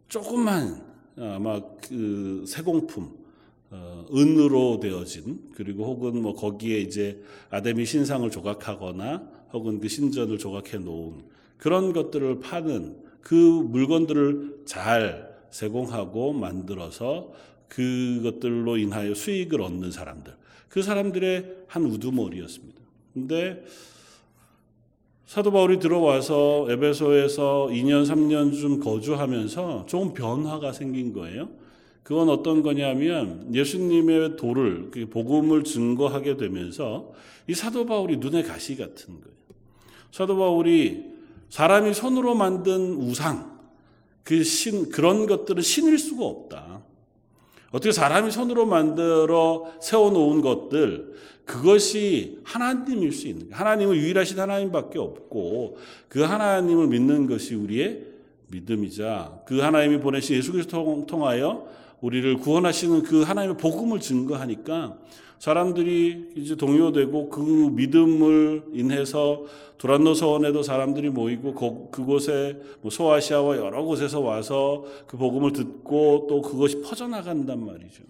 조그만 0.09 0.86
아마 1.19 1.61
그 1.89 2.45
세공품 2.47 3.27
어, 3.71 4.07
은으로 4.15 4.79
되어진 4.81 5.51
그리고 5.55 5.87
혹은 5.87 6.23
뭐 6.23 6.35
거기에 6.35 6.79
이제 6.79 7.21
아데미 7.51 7.85
신상을 7.85 8.31
조각하거나 8.31 9.29
혹은 9.53 9.81
그 9.81 9.89
신전을 9.89 10.39
조각해 10.39 10.79
놓은 10.79 11.25
그런 11.57 11.93
것들을 11.93 12.41
파는 12.41 12.97
그 13.21 13.35
물건들을 13.35 14.63
잘 14.67 15.35
세공하고 15.51 16.33
만들어서 16.33 17.33
그것들로 17.69 18.77
인하여 18.77 19.15
수익을 19.15 19.61
얻는 19.63 19.91
사람들 19.91 20.35
그 20.69 20.83
사람들의 20.83 21.65
한 21.67 21.85
우두머리였습니다. 21.87 22.81
근데 23.15 23.65
사도 25.27 25.51
바울이 25.51 25.81
들어와서 25.81 26.69
에베소에서 26.71 27.69
2년 27.73 28.07
3년쯤 28.07 28.83
거주하면서 28.83 29.87
조금 29.87 30.15
변화가 30.15 30.73
생긴 30.73 31.13
거예요. 31.13 31.49
그건 32.05 32.29
어떤 32.29 32.63
거냐면 32.63 33.53
예수님의 33.53 34.37
도를 34.37 34.93
복음을 35.11 35.65
증거하게 35.65 36.37
되면서 36.37 37.13
이 37.49 37.55
사도 37.55 37.85
바울이 37.87 38.19
눈에 38.19 38.45
가시 38.45 38.77
같은 38.77 39.15
거예요. 39.21 39.37
사도 40.13 40.37
바울이 40.37 41.05
사람이 41.51 41.93
손으로 41.93 42.37
만든 42.37 42.95
우상 42.95 43.57
그 44.23 44.43
신 44.45 44.89
그런 44.91 45.27
것들은 45.27 45.63
신일 45.63 45.99
수가 45.99 46.25
없다. 46.25 46.83
어떻게 47.77 47.93
사람이 47.93 48.31
손으로 48.31 48.65
만들어 48.65 49.71
세워놓은 49.83 50.41
것들, 50.41 51.13
그것이 51.45 52.39
하나님일 52.43 53.13
수 53.13 53.29
있는, 53.29 53.49
하나님은 53.51 53.97
유일하신 53.97 54.41
하나님밖에 54.41 54.99
없고, 54.99 55.77
그 56.09 56.23
하나님을 56.23 56.87
믿는 56.87 57.27
것이 57.27 57.55
우리의 57.55 58.01
믿음이자, 58.49 59.41
그 59.45 59.59
하나님이 59.59 60.01
보내신 60.01 60.37
예수 60.37 60.53
그리스도 60.53 61.05
통하여 61.07 61.69
우리를 62.01 62.39
구원하시는 62.39 63.03
그 63.03 63.21
하나님의 63.21 63.59
복음을 63.59 64.01
증거하니까, 64.01 64.97
사람들이 65.39 66.33
이제 66.35 66.57
동요되고 66.57 67.29
그 67.29 67.41
믿음을 67.41 68.65
인해서 68.73 69.45
두란노 69.79 70.15
서원에도 70.15 70.63
사람들이 70.63 71.11
모이고 71.11 71.91
그곳에 71.91 72.59
뭐 72.81 72.91
소아시아와 72.91 73.59
여러 73.59 73.83
곳에서 73.83 74.21
와서 74.21 74.85
그 75.07 75.17
복음을 75.17 75.53
듣고 75.53 76.27
또 76.29 76.41
그것이 76.41 76.81
퍼져나간단 76.81 77.65
말이죠. 77.65 78.03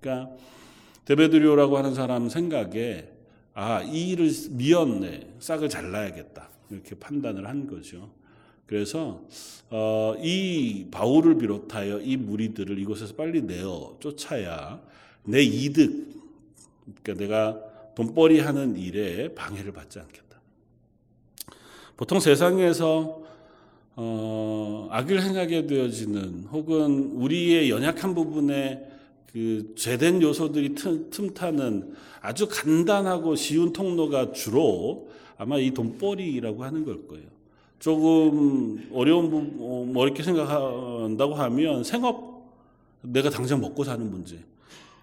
그러니까 0.00 0.30
데베드리오라고 1.04 1.76
하는 1.76 1.94
사람 1.94 2.28
생각에 2.28 3.08
아, 3.54 3.82
이 3.82 4.10
일을 4.10 4.30
미었네. 4.50 5.34
싹을 5.40 5.68
잘라야겠다. 5.68 6.48
이렇게 6.70 6.94
판단을 6.94 7.48
한 7.48 7.66
거죠. 7.66 8.10
그래서 8.66 9.22
어, 9.70 10.14
이 10.22 10.86
바울을 10.90 11.38
비롯하여 11.38 12.00
이 12.02 12.16
무리들을 12.16 12.78
이곳에서 12.78 13.14
빨리 13.14 13.42
내어 13.42 13.96
쫓아야 13.98 14.80
내 15.24 15.42
이득, 15.42 16.17
그러니까 17.02 17.24
내가 17.24 17.60
돈벌이 17.94 18.40
하는 18.40 18.76
일에 18.76 19.34
방해를 19.34 19.72
받지 19.72 19.98
않겠다. 19.98 20.40
보통 21.96 22.20
세상에서 22.20 23.22
어, 23.96 24.86
악을 24.92 25.20
행하게 25.22 25.66
되어지는 25.66 26.44
혹은 26.52 27.10
우리의 27.16 27.68
연약한 27.70 28.14
부분에 28.14 28.88
그 29.32 29.74
죄된 29.76 30.22
요소들이 30.22 30.76
틈, 30.76 31.10
틈타는 31.10 31.94
아주 32.20 32.48
간단하고 32.48 33.34
쉬운 33.34 33.72
통로가 33.72 34.32
주로 34.32 35.10
아마 35.36 35.58
이 35.58 35.72
돈벌이라고 35.72 36.62
하는 36.64 36.84
걸 36.84 37.06
거예요. 37.08 37.26
조금 37.80 38.88
어려운 38.92 39.30
부분, 39.30 39.56
어, 39.60 39.84
뭐 39.86 40.08
생각한다고 40.14 41.34
하면 41.34 41.84
생업, 41.84 42.48
내가 43.02 43.30
당장 43.30 43.60
먹고 43.60 43.84
사는 43.84 44.08
문제. 44.08 44.38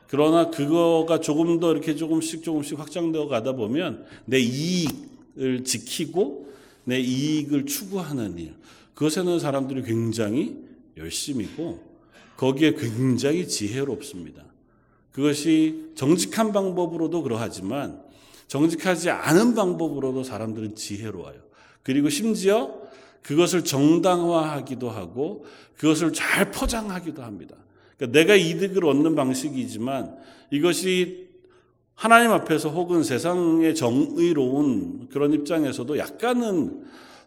그러나 0.08 0.50
그거가 0.50 1.20
조금 1.20 1.60
더 1.60 1.72
이렇게 1.72 1.96
조금씩 1.96 2.44
조금씩 2.44 2.80
확장되어 2.80 3.28
가다 3.28 3.54
보면 3.54 4.06
내 4.26 4.40
이익을 4.40 5.64
지키고 5.64 6.54
내 6.84 7.00
이익을 7.00 7.66
추구하는 7.66 8.38
일. 8.38 8.54
그것에는 8.94 9.40
사람들이 9.40 9.84
굉장히 9.84 10.58
열심이고 10.98 11.84
거기에 12.38 12.74
굉장히 12.74 13.48
지혜롭습니다. 13.48 14.44
그것이 15.12 15.92
정직한 15.96 16.52
방법으로도 16.52 17.24
그러하지만 17.24 18.02
정직하지 18.48 19.10
않은 19.10 19.56
방법으로도 19.56 20.24
사람들은 20.24 20.76
지혜로워요. 20.76 21.40
그리고 21.84 22.10
심지어 22.10 22.82
그것을 23.22 23.64
정당화하기도 23.64 24.90
하고 24.90 25.46
그것을 25.78 26.14
잘 26.14 26.52
포장하기도 26.52 27.24
합니다. 27.24 27.56
그러니까 27.98 28.20
내가 28.20 28.36
이득을 28.36 28.86
얻는 28.86 29.16
방식이지만 29.16 30.18
이것이 30.52 31.30
하나님 31.94 32.32
앞에서 32.32 32.70
혹은 32.70 33.04
세상의 33.04 33.74
정의로운 33.74 35.08
그런 35.10 35.34
입장에서도 35.34 35.98
약간은 35.98 36.84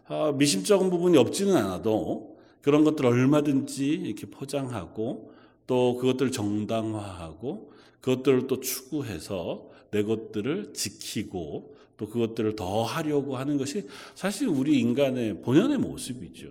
아, 0.07 0.31
미심쩍은 0.35 0.89
부분이 0.89 1.17
없지는 1.17 1.55
않아도 1.55 2.37
그런 2.61 2.83
것들을 2.83 3.09
얼마든지 3.09 3.87
이렇게 3.87 4.27
포장하고 4.27 5.33
또 5.65 5.95
그것들을 5.95 6.31
정당화하고 6.31 7.71
그것들을 8.01 8.47
또 8.47 8.59
추구해서 8.59 9.69
내 9.91 10.03
것들을 10.03 10.73
지키고 10.73 11.75
또 11.97 12.07
그것들을 12.07 12.55
더 12.55 12.83
하려고 12.83 13.37
하는 13.37 13.57
것이 13.57 13.85
사실 14.15 14.47
우리 14.47 14.79
인간의 14.79 15.41
본연의 15.41 15.77
모습이죠. 15.77 16.47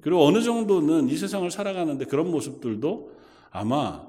그리고 0.00 0.24
어느 0.24 0.42
정도는 0.42 1.08
이 1.08 1.16
세상을 1.16 1.50
살아가는데 1.50 2.04
그런 2.04 2.30
모습들도 2.30 3.21
아마 3.52 4.04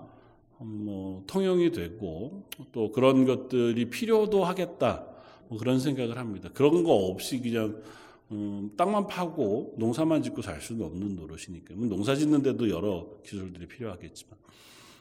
뭐 0.58 1.24
통용이 1.28 1.72
되고 1.72 2.44
또 2.72 2.92
그런 2.92 3.26
것들이 3.26 3.90
필요도 3.90 4.44
하겠다 4.46 5.06
뭐 5.50 5.60
그런 5.60 5.80
생각을 5.80 6.18
합니다. 6.18 6.50
그런 6.54 6.84
거 6.84 6.94
없이 6.94 7.40
그냥 7.40 7.82
음, 8.32 8.72
땅만 8.78 9.08
파고 9.08 9.76
농사만 9.78 10.24
짓고 10.24 10.42
살 10.42 10.60
수는 10.62 10.86
없는 10.86 11.16
노릇이니까 11.16 11.76
농사 11.76 12.16
짓는데도 12.16 12.70
여러 12.70 13.08
기술들이 13.24 13.68
필요하겠지만 13.68 14.36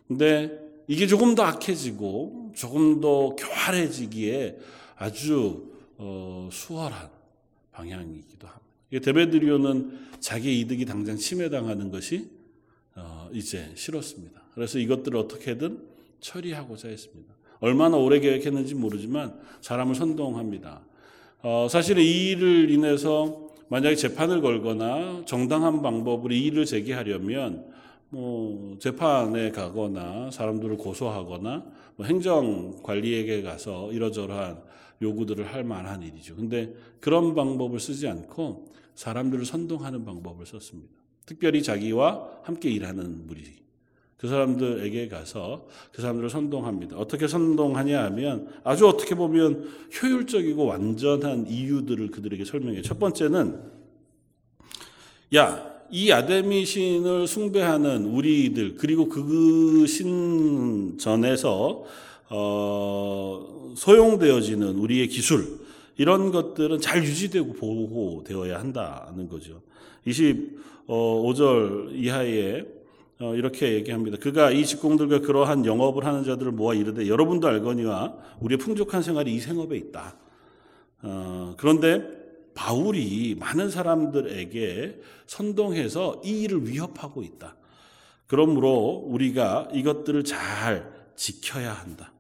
근데 0.09 0.59
이게 0.89 1.07
조금 1.07 1.35
더 1.35 1.45
악해지고 1.45 2.53
조금 2.55 3.01
더 3.01 3.31
교활해지기에 3.37 4.59
아주 4.97 5.73
어, 5.97 6.49
수월한 6.53 7.09
방향이기도 7.71 8.49
합니다. 8.49 8.63
데베드리오는 8.91 10.09
자기 10.21 10.61
이득이 10.61 10.85
당장 10.85 11.17
침해당하는 11.17 11.91
것이 11.91 12.29
어, 12.29 12.42
이제 13.33 13.71
싫었습니다. 13.75 14.43
그래서 14.55 14.79
이것들을 14.79 15.19
어떻게든 15.19 15.81
처리하고자 16.21 16.89
했습니다. 16.89 17.35
얼마나 17.61 17.97
오래 17.97 18.21
계획했는지 18.21 18.75
모르지만 18.75 19.39
사람을 19.61 19.95
선동합니다. 19.95 20.83
어, 21.43 21.67
사실은 21.71 22.03
이 22.03 22.31
일을 22.31 22.71
인해서 22.71 23.49
만약에 23.69 23.97
재판을 23.97 24.41
걸거나 24.41 25.25
정당한 25.27 25.81
방법으로 25.83 26.35
이 26.35 26.45
일을 26.47 26.67
제기하려면 26.67 27.67
뭐 28.11 28.77
재판에 28.79 29.51
가거나 29.51 30.31
사람들을 30.31 30.77
고소하거나 30.77 31.65
뭐 31.97 32.07
행정 32.07 32.83
관리에게 32.83 33.43
가서 33.43 33.91
이러저러한 33.93 34.63
요구들을 35.01 35.53
할 35.53 35.65
만한 35.65 36.03
일이죠. 36.03 36.37
근데 36.37 36.75
그런 37.01 37.35
방법을 37.35 37.81
쓰지 37.81 38.07
않고 38.09 38.73
사람들을 38.95 39.45
선동하는 39.47 40.05
방법을 40.05 40.47
썼습니다. 40.47 41.02
특별히 41.27 41.63
자기와 41.63 42.29
함께 42.43 42.71
일하는 42.71 43.27
무리. 43.27 43.43
그 44.17 44.29
사람들에게 44.29 45.09
가서 45.09 45.67
그 45.93 46.01
사람들을 46.01 46.31
선동합니다. 46.31 46.97
어떻게 46.97 47.27
선동하냐 47.27 48.05
하면 48.05 48.49
아주 48.63 48.87
어떻게 48.87 49.17
보면 49.17 49.69
효율적이고 50.01 50.65
완전한 50.65 51.47
이유들을 51.49 52.11
그들에게 52.13 52.45
설명해요. 52.45 52.83
첫 52.83 53.01
번째는 53.01 53.61
야, 55.35 55.73
이 55.91 56.13
아데미 56.13 56.65
신을 56.65 57.27
숭배하는 57.27 58.07
우리들 58.07 58.77
그리고 58.77 59.09
그 59.09 59.87
신 59.87 60.97
전에서 60.99 61.85
어, 62.31 63.73
소용되어지는 63.77 64.77
우리의 64.77 65.09
기술 65.09 65.61
이런 65.97 66.31
것들은 66.31 66.81
잘 66.81 67.03
유지되고 67.05 67.55
보호되어야 67.55 68.59
한다는 68.59 69.29
거죠. 69.29 69.61
25절 70.07 71.95
이하에 71.95 72.65
어, 73.21 73.37
이렇게 73.37 73.75
얘기합니다. 73.75 74.19
그가 74.19 74.51
이 74.51 74.67
직공들과 74.67 75.21
그러한 75.21 75.65
영업을 75.65 76.05
하는 76.05 76.25
자들을 76.25 76.51
모아 76.53 76.75
이르되 76.75 77.07
여러분도 77.07 77.47
알거니와 77.47 78.15
우리의 78.41 78.59
풍족한 78.59 79.03
생활이 79.03 79.33
이 79.33 79.39
생업에 79.39 79.77
있다. 79.77 80.17
어, 81.03 81.55
그런데 81.57 82.03
바울이 82.55 83.37
많은 83.39 83.71
사람들에게 83.71 85.01
선동해서 85.27 86.21
이 86.25 86.43
일을 86.43 86.69
위협하고 86.69 87.23
있다. 87.23 87.57
그러므로 88.27 89.05
우리가 89.07 89.69
이것들을 89.73 90.25
잘 90.25 90.91
지켜야 91.15 91.73
한다. 91.73 92.13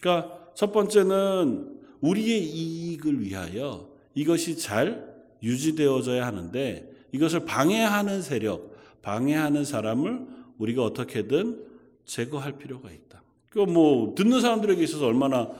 그러니까 0.00 0.38
첫 0.54 0.72
번째는 0.72 1.78
우리의 2.00 2.42
이익을 2.42 3.22
위하여 3.22 3.88
이것이 4.14 4.58
잘 4.58 5.12
유지되어져야 5.42 6.26
하는데 6.26 6.91
이것을 7.12 7.44
방해하는 7.44 8.22
세력, 8.22 8.76
방해하는 9.02 9.64
사람을 9.64 10.26
우리가 10.58 10.82
어떻게든 10.82 11.64
제거할 12.04 12.58
필요가 12.58 12.90
있다. 12.90 13.22
그뭐 13.50 14.14
듣는 14.14 14.40
사람들에게 14.40 14.82
있어서 14.82 15.06
얼마나 15.06 15.50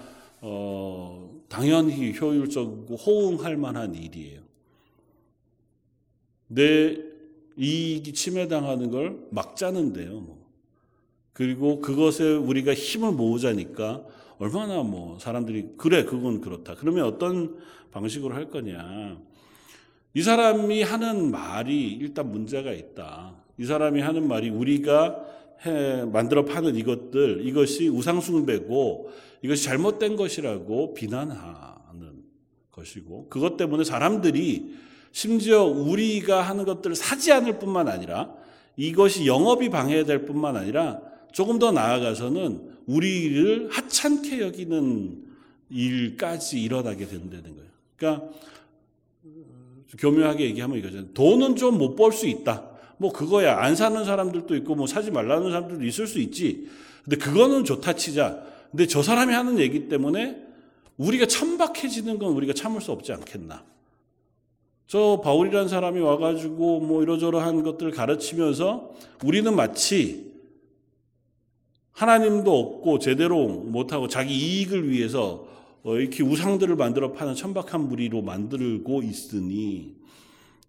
어, 0.41 1.41
당연히 1.49 2.19
효율적이고 2.19 2.97
호응할 2.97 3.57
만한 3.57 3.95
일이에요. 3.95 4.41
내 6.49 6.97
이익이 7.57 8.13
침해당하는 8.15 8.91
걸 8.91 9.27
막자는데요. 9.31 10.21
뭐. 10.21 10.43
그리고 11.33 11.81
그것에 11.81 12.35
우리가 12.35 12.75
힘을 12.75 13.13
모으자니까 13.13 14.05
얼마나 14.39 14.83
뭐 14.83 15.19
사람들이 15.19 15.75
그래 15.77 16.05
그건 16.05 16.41
그렇다. 16.41 16.75
그러면 16.75 17.05
어떤 17.05 17.59
방식으로 17.91 18.35
할 18.35 18.51
거냐? 18.51 19.21
이 20.15 20.23
사람이 20.23 20.83
하는 20.83 21.31
말이 21.31 21.89
일단 21.93 22.31
문제가 22.31 22.73
있다. 22.73 23.35
이 23.59 23.65
사람이 23.65 24.01
하는 24.01 24.29
말이 24.29 24.51
우리가 24.51 25.25
해 25.65 26.05
만들어 26.05 26.45
파는 26.45 26.77
이것들 26.77 27.47
이것이 27.47 27.89
우상숭배고 27.89 29.11
이것이 29.43 29.65
잘못된 29.65 30.17
것이라고 30.17 30.95
비난하는 30.95 32.25
것이고 32.73 33.29
그것 33.29 33.57
때문에 33.57 33.85
사람들이 33.85 34.75
심지어 35.13 35.65
우리가 35.65 36.43
하는 36.43 36.65
것들을 36.65 36.97
사지 36.97 37.33
않을 37.33 37.59
뿐만 37.59 37.89
아니라 37.89 38.35
이것이 38.77 39.27
영업이 39.27 39.69
방해될 39.69 40.25
뿐만 40.25 40.57
아니라 40.57 41.01
조금 41.33 41.59
더 41.59 41.71
나아가서는 41.71 42.73
우리를 42.87 43.69
하찮게 43.71 44.41
여기는 44.41 45.25
일까지 45.71 46.63
일어나게 46.63 47.07
된다는 47.07 47.55
거예요. 47.55 47.71
그러니까 47.97 48.31
교묘하게 49.99 50.45
얘기하면 50.47 50.79
이거죠. 50.79 51.13
돈은 51.13 51.57
좀 51.57 51.79
못 51.79 51.97
벌 51.97 52.13
수 52.13 52.27
있다. 52.27 52.69
뭐 52.97 53.13
그거야. 53.13 53.59
안 53.59 53.75
사는 53.77 54.05
사람들도 54.05 54.55
있고 54.57 54.75
뭐 54.75 54.87
사지 54.87 55.11
말라는 55.11 55.51
사람들도 55.51 55.85
있을 55.85 56.07
수 56.07 56.19
있지. 56.21 56.69
근데 57.05 57.17
그거는 57.17 57.65
좋다 57.65 57.95
치자. 57.95 58.43
근데 58.71 58.87
저 58.87 59.03
사람이 59.03 59.33
하는 59.35 59.59
얘기 59.59 59.89
때문에 59.89 60.37
우리가 60.97 61.27
천박해지는 61.27 62.19
건 62.19 62.33
우리가 62.33 62.53
참을 62.53 62.81
수 62.81 62.93
없지 62.93 63.13
않겠나. 63.13 63.65
저 64.87 65.21
바울이라는 65.25 65.69
사람이 65.69 66.01
와가지고 66.01 66.81
뭐 66.81 67.03
이러저러한 67.03 67.63
것들을 67.63 67.93
가르치면서 67.93 68.93
우리는 69.25 69.55
마치 69.57 70.33
하나님도 71.93 72.59
없고 72.59 72.99
제대로 72.99 73.47
못하고 73.49 74.09
자기 74.09 74.35
이익을 74.35 74.91
위해서 74.91 75.47
어, 75.47 75.52
이렇게 75.85 76.23
우상들을 76.23 76.77
만들어 76.77 77.13
파는 77.13 77.35
천박한 77.35 77.89
무리로 77.89 78.23
만들고 78.23 79.03
있으니 79.03 79.95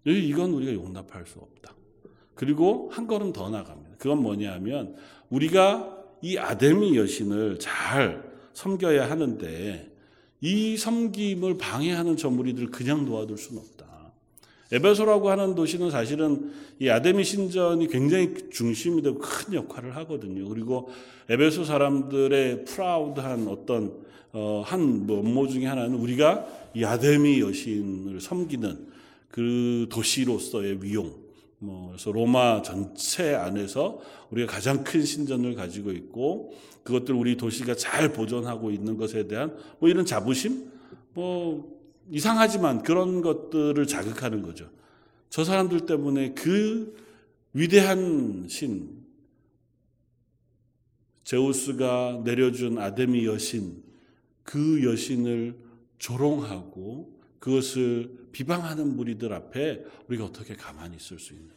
이건 0.04 0.52
우리가 0.52 0.72
용납할 0.74 1.26
수 1.26 1.38
없다. 1.38 1.74
그리고 2.34 2.90
한 2.92 3.06
걸음 3.06 3.32
더 3.32 3.48
나갑니다. 3.48 3.96
그건 3.98 4.22
뭐냐 4.22 4.52
하면 4.54 4.96
우리가 5.30 5.96
이 6.20 6.36
아데미 6.36 6.96
여신을 6.96 7.58
잘 7.58 8.24
섬겨야 8.54 9.08
하는데 9.10 9.90
이 10.40 10.76
섬김을 10.76 11.58
방해하는 11.58 12.16
저 12.16 12.28
무리들을 12.30 12.70
그냥 12.70 13.04
놓아둘 13.04 13.38
수는 13.38 13.62
없다. 13.62 13.84
에베소라고 14.72 15.30
하는 15.30 15.54
도시는 15.54 15.90
사실은 15.90 16.52
이 16.80 16.88
아데미 16.88 17.22
신전이 17.22 17.88
굉장히 17.88 18.34
중심이 18.50 19.02
되고 19.02 19.18
큰 19.18 19.54
역할을 19.54 19.94
하거든요. 19.96 20.48
그리고 20.48 20.90
에베소 21.28 21.64
사람들의 21.64 22.64
프라우드한 22.64 23.46
어떤 23.46 23.86
어, 23.86 24.04
한 24.64 25.06
업무 25.08 25.48
중에 25.48 25.66
하나는 25.66 25.94
우리가 25.94 26.46
이 26.74 26.84
아데미 26.84 27.40
여신을 27.40 28.20
섬기는 28.20 28.88
그 29.28 29.86
도시로서의 29.90 30.82
위용. 30.82 31.14
뭐 31.58 31.88
그래서 31.90 32.10
로마 32.10 32.62
전체 32.62 33.34
안에서 33.34 34.00
우리가 34.30 34.52
가장 34.52 34.82
큰 34.82 35.04
신전을 35.04 35.54
가지고 35.54 35.92
있고 35.92 36.52
그것들 36.82 37.14
우리 37.14 37.36
도시가 37.36 37.76
잘 37.76 38.12
보존하고 38.12 38.70
있는 38.70 38.96
것에 38.96 39.28
대한 39.28 39.56
뭐 39.78 39.88
이런 39.88 40.04
자부심, 40.04 40.70
뭐 41.14 41.72
이상하지만 42.10 42.82
그런 42.82 43.22
것들을 43.22 43.86
자극하는 43.86 44.42
거죠. 44.42 44.68
저 45.30 45.44
사람들 45.44 45.86
때문에 45.86 46.34
그 46.34 46.96
위대한 47.52 48.46
신, 48.48 49.04
제우스가 51.22 52.22
내려준 52.24 52.78
아데미 52.78 53.26
여신, 53.26 53.83
그 54.44 54.84
여신을 54.84 55.56
조롱하고 55.98 57.12
그것을 57.38 58.10
비방하는 58.32 58.96
무리들 58.96 59.32
앞에 59.32 59.84
우리가 60.08 60.26
어떻게 60.26 60.54
가만히 60.54 60.96
있을 60.96 61.18
수 61.18 61.32
있는가. 61.32 61.54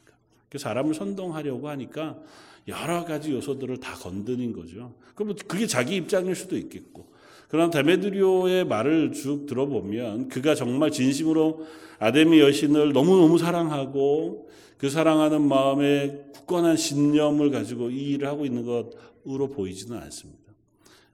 사람을 0.56 0.94
선동하려고 0.94 1.70
하니까 1.70 2.20
여러 2.68 3.06
가지 3.06 3.32
요소들을 3.32 3.78
다 3.80 3.94
건드린 3.96 4.54
거죠. 4.54 4.96
그럼 5.16 5.36
그게 5.48 5.68
자기 5.68 5.96
입장일 5.96 6.36
수도 6.36 6.58
있겠고. 6.58 7.08
그러나 7.48 7.70
데메드리오의 7.70 8.66
말을 8.66 9.14
쭉 9.14 9.46
들어보면 9.46 10.28
그가 10.28 10.54
정말 10.56 10.92
진심으로 10.92 11.66
아데미 12.00 12.40
여신을 12.40 12.92
너무너무 12.92 13.38
사랑하고 13.38 14.50
그 14.78 14.90
사랑하는 14.90 15.42
마음에 15.48 16.26
굳건한 16.34 16.78
신념을 16.78 17.52
가지고 17.52 17.90
이 17.90 18.12
일을 18.12 18.28
하고 18.28 18.46
있는 18.46 18.66
것으로 18.66 19.50
보이지는 19.50 19.98
않습니다. 19.98 20.47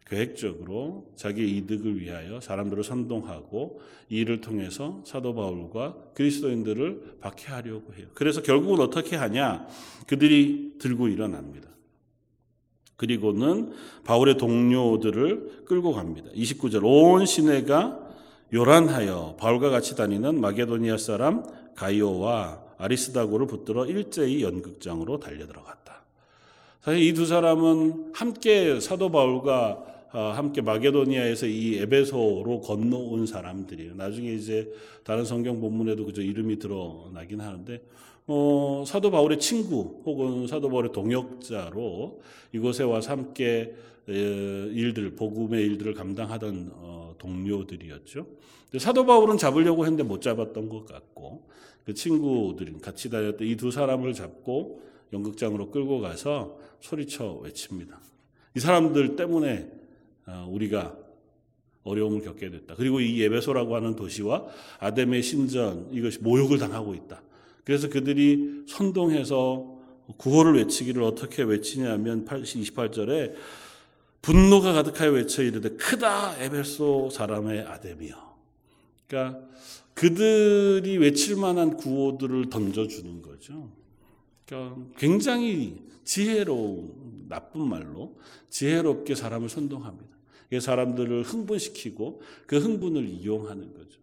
계획적으로 0.05 1.11
자기의 1.15 1.57
이득을 1.57 1.99
위하여 1.99 2.39
사람들을 2.39 2.83
선동하고 2.83 3.81
이 4.09 4.17
일을 4.17 4.41
통해서 4.41 5.01
사도 5.05 5.33
바울과 5.33 5.95
그리스도인들을 6.13 7.17
박해하려고 7.21 7.93
해요. 7.95 8.07
그래서 8.13 8.41
결국은 8.41 8.81
어떻게 8.81 9.15
하냐? 9.15 9.67
그들이 10.07 10.73
들고 10.79 11.07
일어납니다. 11.07 11.69
그리고는 12.95 13.73
바울의 14.03 14.37
동료들을 14.37 15.65
끌고 15.65 15.93
갑니다. 15.93 16.29
29절 16.35 16.83
온 16.83 17.25
시내가 17.25 17.99
요란하여 18.53 19.35
바울과 19.39 19.69
같이 19.69 19.95
다니는 19.95 20.39
마게도니아 20.39 20.97
사람 20.97 21.43
가이오와 21.75 22.61
아리스다고를 22.77 23.47
붙들어 23.47 23.85
일제히 23.85 24.43
연극장으로 24.43 25.19
달려들어갔다. 25.19 26.02
사실 26.83 27.01
이 27.01 27.13
두 27.13 27.25
사람은 27.25 28.11
함께 28.13 28.79
사도 28.79 29.09
바울과 29.09 29.85
어, 30.13 30.19
함께 30.35 30.61
마게도니아에서 30.61 31.47
이 31.47 31.77
에베소로 31.79 32.61
건너온 32.61 33.25
사람들이에요. 33.25 33.95
나중에 33.95 34.31
이제 34.33 34.71
다른 35.03 35.25
성경 35.25 35.59
본문에도 35.59 36.05
그저 36.05 36.21
이름이 36.21 36.59
드러나긴 36.59 37.39
하는데 37.41 37.81
어, 38.27 38.83
사도 38.85 39.09
바울의 39.11 39.39
친구 39.39 40.01
혹은 40.05 40.45
사도 40.45 40.69
바울의 40.69 40.91
동역자로 40.91 42.21
이곳에 42.53 42.83
와서 42.83 43.11
함께 43.11 43.73
일들 44.05 45.15
복음의 45.15 45.63
일들을 45.65 45.93
감당하던 45.93 46.71
어, 46.73 47.15
동료들이었죠. 47.17 48.27
사도 48.77 49.05
바울은 49.05 49.37
잡으려고 49.37 49.85
했는데 49.85 50.03
못 50.03 50.21
잡았던 50.21 50.67
것 50.67 50.85
같고 50.85 51.47
그 51.85 51.93
친구들이 51.93 52.73
같이 52.81 53.09
다녔던 53.09 53.47
이 53.47 53.55
두 53.55 53.71
사람을 53.71 54.13
잡고 54.13 54.92
연극장으로 55.13 55.71
끌고 55.71 56.01
가서 56.01 56.59
소리쳐 56.81 57.39
외칩니다. 57.43 57.99
이 58.55 58.59
사람들 58.59 59.15
때문에 59.15 59.71
어, 60.25 60.47
우리가 60.49 60.97
어려움을 61.83 62.21
겪게 62.21 62.49
됐다. 62.49 62.75
그리고 62.75 62.99
이 62.99 63.19
예배소라고 63.19 63.75
하는 63.75 63.95
도시와 63.95 64.45
아담의 64.79 65.21
신전 65.21 65.89
이것이 65.91 66.19
모욕을 66.19 66.57
당하고 66.57 66.93
있다. 66.95 67.21
그래서 67.63 67.89
그들이 67.89 68.63
선동해서 68.67 69.73
구호를 70.17 70.55
외치기를 70.55 71.01
어떻게 71.03 71.43
외치냐면 71.43 72.25
28절에 72.25 73.33
분노가 74.21 74.73
가득하여 74.73 75.11
외쳐 75.11 75.43
이르되 75.43 75.69
크다 75.71 76.41
에베소 76.41 77.09
사람의 77.09 77.61
아담이여. 77.61 78.33
그러니까 79.07 79.41
그들이 79.93 80.97
외칠 80.97 81.35
만한 81.35 81.75
구호들을 81.77 82.49
던져주는 82.49 83.21
거죠. 83.21 83.69
그러니까 84.45 84.81
굉장히 84.97 85.81
지혜로운 86.03 87.25
나쁜 87.29 87.67
말로 87.67 88.15
지혜롭게 88.49 89.15
사람을 89.15 89.49
선동합니다. 89.49 90.13
사람들을 90.59 91.23
흥분시키고 91.23 92.21
그 92.45 92.59
흥분을 92.59 93.07
이용하는 93.07 93.73
거죠. 93.73 93.99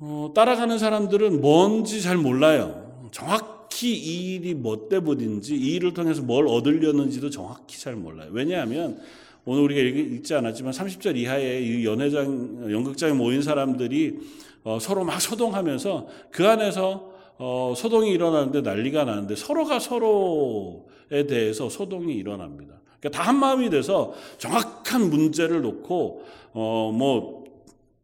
어, 0.00 0.32
따라가는 0.34 0.78
사람들은 0.78 1.40
뭔지 1.40 2.02
잘 2.02 2.16
몰라요. 2.16 3.08
정확히 3.12 3.96
이 3.96 4.34
일이 4.34 4.54
뭐 4.54 4.88
때문인지 4.88 5.54
이 5.54 5.74
일을 5.74 5.94
통해서 5.94 6.22
뭘 6.22 6.48
얻으려는지도 6.48 7.30
정확히 7.30 7.80
잘 7.80 7.94
몰라요. 7.94 8.30
왜냐하면 8.32 9.00
오늘 9.44 9.62
우리가 9.62 9.80
읽지 9.80 10.34
않았지만 10.34 10.72
30절 10.72 11.16
이하에 11.16 11.84
연회장, 11.84 12.70
연극장에 12.70 13.12
모인 13.12 13.42
사람들이 13.42 14.18
어, 14.64 14.78
서로 14.80 15.04
막 15.04 15.20
소동하면서 15.20 16.08
그 16.30 16.48
안에서 16.48 17.11
어, 17.44 17.74
소동이 17.76 18.10
일어나는데 18.10 18.60
난리가 18.60 19.04
나는데 19.04 19.34
서로가 19.34 19.80
서로에 19.80 21.26
대해서 21.26 21.68
소동이 21.68 22.14
일어납니다. 22.14 22.74
그러니까 23.00 23.18
다 23.18 23.28
한 23.28 23.36
마음이 23.40 23.68
돼서 23.68 24.12
정확한 24.38 25.10
문제를 25.10 25.60
놓고 25.62 26.22
어 26.52 26.92
뭐 26.94 27.42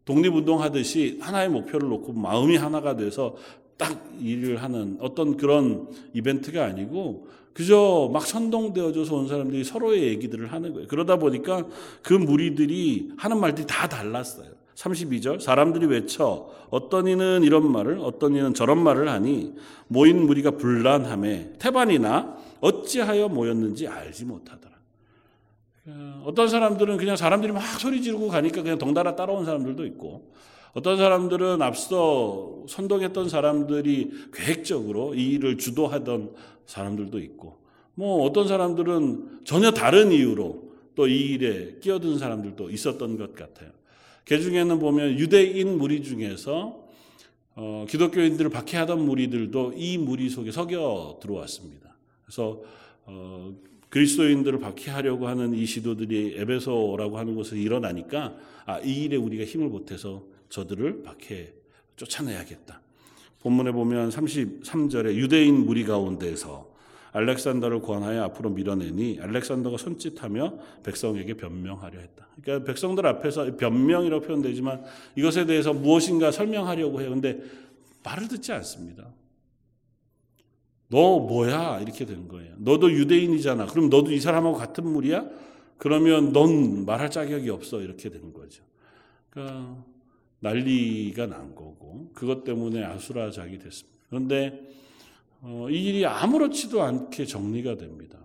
독립운동 0.05 0.61
하듯이 0.63 1.19
하나의 1.21 1.51
목표를 1.51 1.89
놓고 1.89 2.15
마음이 2.15 2.57
하나가 2.57 2.97
돼서 2.97 3.37
딱 3.77 4.03
일을 4.21 4.61
하는 4.63 4.97
어떤 5.01 5.37
그런 5.37 5.87
이벤트가 6.15 6.65
아니고 6.65 7.29
그저 7.53 8.11
막 8.13 8.27
선동되어져서 8.27 9.15
온 9.15 9.29
사람들이 9.29 9.63
서로의 9.65 10.05
얘기들을 10.05 10.51
하는 10.51 10.73
거예요. 10.73 10.89
그러다 10.89 11.17
보니까 11.17 11.67
그 12.03 12.15
무리들이 12.15 13.11
하는 13.19 13.39
말들이 13.39 13.67
다 13.69 13.87
달랐어요. 13.89 14.58
32절 14.79 15.41
사람들이 15.41 15.87
외쳐 15.87 16.51
어떤 16.71 17.09
이는 17.09 17.43
이런 17.43 17.71
말을 17.71 17.99
어떤 17.99 18.37
이는 18.37 18.55
저런 18.55 18.83
말을 18.83 19.09
하니 19.09 19.55
모인 19.89 20.25
무리가 20.27 20.53
불란함에 20.53 21.55
태반이나 21.59 22.37
어찌하여 22.61 23.29
모였는지 23.29 23.89
알지 23.89 24.25
못하더라. 24.25 24.75
어, 25.87 26.23
어떤 26.27 26.49
사람들은 26.49 26.97
그냥 26.97 27.17
사람들이 27.17 27.53
막 27.53 27.63
소리 27.81 28.03
지르고 28.03 28.29
가니까 28.29 28.63
그냥 28.63 28.79
덩달아 28.79 29.17
따라온 29.17 29.45
사람들도 29.45 29.85
있고 29.87 30.31
어떤 30.75 30.97
사람들은 30.97 31.61
앞서 31.61 32.63
선동했던 32.69 33.29
사람들이 33.29 34.13
계획적으로 34.33 35.15
이 35.15 35.31
일을 35.31 35.59
주도하던 35.59 36.35
사람들도 36.67 37.19
있고 37.21 37.59
뭐 37.95 38.25
어떤 38.25 38.47
사람들은 38.47 39.41
전혀 39.45 39.73
다른 39.73 40.13
이유로 40.13 40.69
또 40.95 41.07
이 41.07 41.35
일에 41.35 41.79
끼어든 41.81 42.19
사람들도 42.19 42.71
있었던 42.71 43.17
것 43.17 43.35
같아요. 43.35 43.78
그 44.29 44.39
중에는 44.43 44.79
보면 44.79 45.19
유대인 45.19 45.79
무리 45.79 46.03
중에서 46.03 46.87
어, 47.55 47.87
기독교인들을 47.89 48.51
박해하던 48.51 49.03
무리들도 49.03 49.73
이 49.75 49.97
무리 49.97 50.29
속에 50.29 50.53
석여 50.53 51.19
들어왔습니다. 51.23 51.97
그래서 52.27 52.61
어, 53.07 53.55
그리스도인들을 53.89 54.61
박해하려고 54.61 55.29
하는 55.29 55.55
이 55.55 55.65
시도들이 55.65 56.35
에베소라고 56.37 57.17
하는 57.17 57.37
곳에 57.37 57.59
일어나니까 57.59 58.37
아, 58.67 58.79
이 58.81 59.05
일에 59.05 59.17
우리가 59.17 59.45
힘을 59.45 59.71
보태서 59.71 60.23
저들을 60.51 61.05
박해 61.05 61.55
쫓아내야겠다. 61.97 62.83
본문에 63.41 63.73
보면 63.73 64.11
33절에 64.11 65.15
유대인 65.15 65.65
무리 65.65 65.85
가운데서 65.85 66.71
알렉산더를 67.13 67.81
권하여 67.81 68.23
앞으로 68.25 68.51
밀어내니 68.51 69.19
알렉산더가 69.21 69.77
손짓하며 69.77 70.59
백성에게 70.83 71.35
변명하려 71.35 71.99
했다. 71.99 72.29
그러니까 72.43 72.67
백성들 72.67 73.07
앞에서 73.07 73.57
변명이라고 73.57 74.25
표현되지만 74.25 74.85
이것에 75.17 75.47
대해서 75.47 75.73
무엇인가 75.73 76.31
설명하려고 76.31 77.01
해요. 77.01 77.11
근데 77.11 77.41
말을 78.05 78.29
듣지 78.29 78.53
않습니다. 78.53 79.13
너 80.89 81.19
뭐야? 81.19 81.81
이렇게 81.81 82.07
된 82.07 82.29
거예요. 82.29 82.55
너도 82.59 82.91
유대인이잖아. 82.91 83.67
그럼 83.67 83.91
너도 83.91 84.13
이 84.13 84.21
사람하고 84.21 84.57
같은 84.57 84.87
무리야? 84.87 85.27
그러면 85.77 86.33
넌 86.33 86.87
말할 86.87 87.11
자격이 87.11 87.51
없어. 87.51 87.81
이렇게 87.81 88.09
되는 88.09 88.33
거죠. 88.33 88.65
그러니까 89.31 89.85
난리가 90.41 91.27
난 91.27 91.55
거고 91.55 92.11
그것 92.15 92.45
때문에 92.45 92.85
아수라작이 92.85 93.59
됐습니다. 93.59 93.99
그런데 94.09 94.61
어, 95.41 95.69
이 95.71 95.85
일이 95.87 96.07
아무렇지도 96.07 96.83
않게 96.83 97.27
정리가 97.27 97.77
됩니다. 97.77 98.19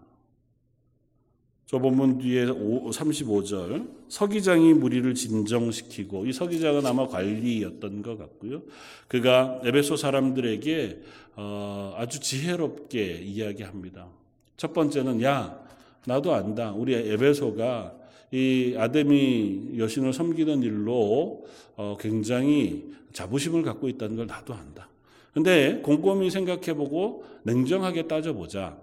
저 1.65 1.79
본문 1.79 2.19
뒤에 2.19 2.45
35절 2.45 3.89
서기장이 4.07 4.75
무리를 4.75 5.11
진정시키고 5.15 6.27
이 6.27 6.33
서기장은 6.33 6.85
아마 6.85 7.07
관리였던 7.07 8.03
것 8.03 8.17
같고요. 8.17 8.61
그가 9.07 9.59
에베소 9.63 9.95
사람들에게 9.95 11.01
어, 11.35 11.95
아주 11.97 12.19
지혜롭게 12.19 13.21
이야기합니다. 13.23 14.07
첫 14.55 14.73
번째는 14.73 15.23
야 15.23 15.59
나도 16.05 16.33
안다. 16.33 16.73
우리 16.73 16.93
에베소가 16.93 17.93
이 18.31 18.75
아데미 18.77 19.71
여신을 19.77 20.13
섬기는 20.13 20.61
일로 20.61 21.45
어, 21.75 21.97
굉장히 21.99 22.93
자부심을 23.13 23.63
갖고 23.63 23.89
있다는 23.89 24.15
걸 24.15 24.27
나도 24.27 24.53
안다. 24.53 24.89
근데 25.33 25.81
곰곰이 25.83 26.29
생각해보고 26.29 27.25
냉정하게 27.43 28.07
따져보자. 28.07 28.77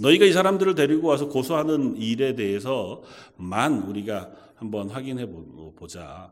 너희가 0.00 0.24
이 0.24 0.32
사람들을 0.32 0.76
데리고 0.76 1.08
와서 1.08 1.28
고소하는 1.28 1.96
일에 1.96 2.34
대해서만 2.36 3.82
우리가 3.88 4.30
한번 4.54 4.88
확인해 4.88 5.26
보자. 5.76 6.30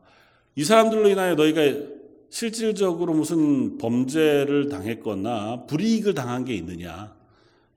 이 0.55 0.65
사람들로 0.65 1.09
인하여 1.09 1.35
너희가 1.35 1.63
실질적으로 2.31 3.15
무슨 3.15 3.79
범죄를 3.79 4.69
당했거나 4.69 5.67
불이익을 5.67 6.15
당한 6.15 6.45
게 6.45 6.55
있느냐. 6.55 7.15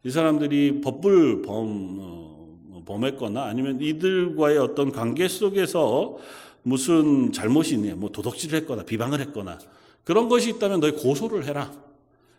이 0.04 0.12
사람들이 0.12 0.82
법을 0.82 1.42
범, 1.42 1.98
어, 2.00 2.84
범했거나 2.86 3.44
아니면 3.44 3.82
이들과의 3.82 4.58
어떤 4.60 4.92
관계 4.92 5.28
속에서 5.28 6.18
무슨 6.62 7.32
잘못이 7.32 7.76
있냐. 7.76 7.96
뭐 7.96 8.12
도덕질을 8.12 8.60
했거나 8.62 8.84
비방을 8.84 9.20
했거나 9.22 9.58
그런 10.04 10.30
것이 10.30 10.50
있다면 10.52 10.80
너희 10.80 10.92
고소를 10.92 11.46
해라. 11.46 11.72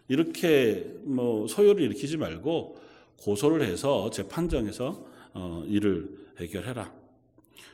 이렇게 0.08 0.86
뭐 1.04 1.46
소요를 1.46 1.82
일으키지 1.84 2.16
말고 2.16 2.76
고소를 3.18 3.62
해서 3.62 4.10
재판정에서 4.10 5.04
어, 5.34 5.64
일을 5.68 6.08
해결해라. 6.38 6.92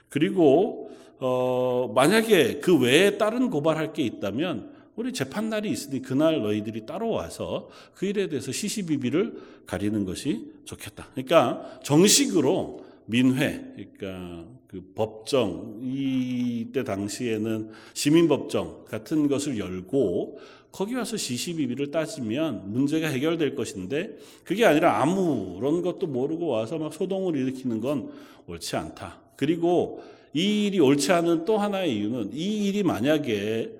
그리고 0.08 0.90
어, 1.18 1.90
만약에 1.94 2.60
그 2.60 2.78
외에 2.78 3.16
다른 3.16 3.48
고발할 3.48 3.92
게 3.92 4.02
있다면 4.02 4.74
우리 4.96 5.12
재판 5.12 5.50
날이 5.50 5.70
있으니 5.70 6.00
그날 6.00 6.42
너희들이 6.42 6.86
따로 6.86 7.10
와서 7.10 7.68
그 7.94 8.06
일에 8.06 8.28
대해서 8.28 8.50
시시비비를 8.50 9.62
가리는 9.66 10.04
것이 10.04 10.52
좋겠다. 10.64 11.08
그러니까 11.12 11.80
정식으로 11.82 12.84
민회, 13.06 13.72
그러니까 13.76 14.46
그 14.68 14.82
법정 14.94 15.78
이때 15.82 16.82
당시에는 16.82 17.70
시민 17.94 18.28
법정 18.28 18.84
같은 18.86 19.28
것을 19.28 19.58
열고 19.58 20.38
거기 20.72 20.94
와서 20.94 21.16
시시비비를 21.16 21.90
따지면 21.90 22.72
문제가 22.72 23.08
해결될 23.08 23.54
것인데 23.54 24.16
그게 24.44 24.66
아니라 24.66 25.00
아무런 25.00 25.82
것도 25.82 26.06
모르고 26.06 26.48
와서 26.48 26.78
막 26.78 26.92
소동을 26.92 27.36
일으키는 27.36 27.80
건 27.80 28.10
옳지 28.46 28.76
않다. 28.76 29.20
그리고 29.36 30.02
이 30.34 30.66
일이 30.66 30.80
옳지 30.80 31.12
않은 31.12 31.44
또 31.46 31.56
하나의 31.56 31.96
이유는 31.96 32.30
이 32.34 32.68
일이 32.68 32.82
만약에 32.82 33.72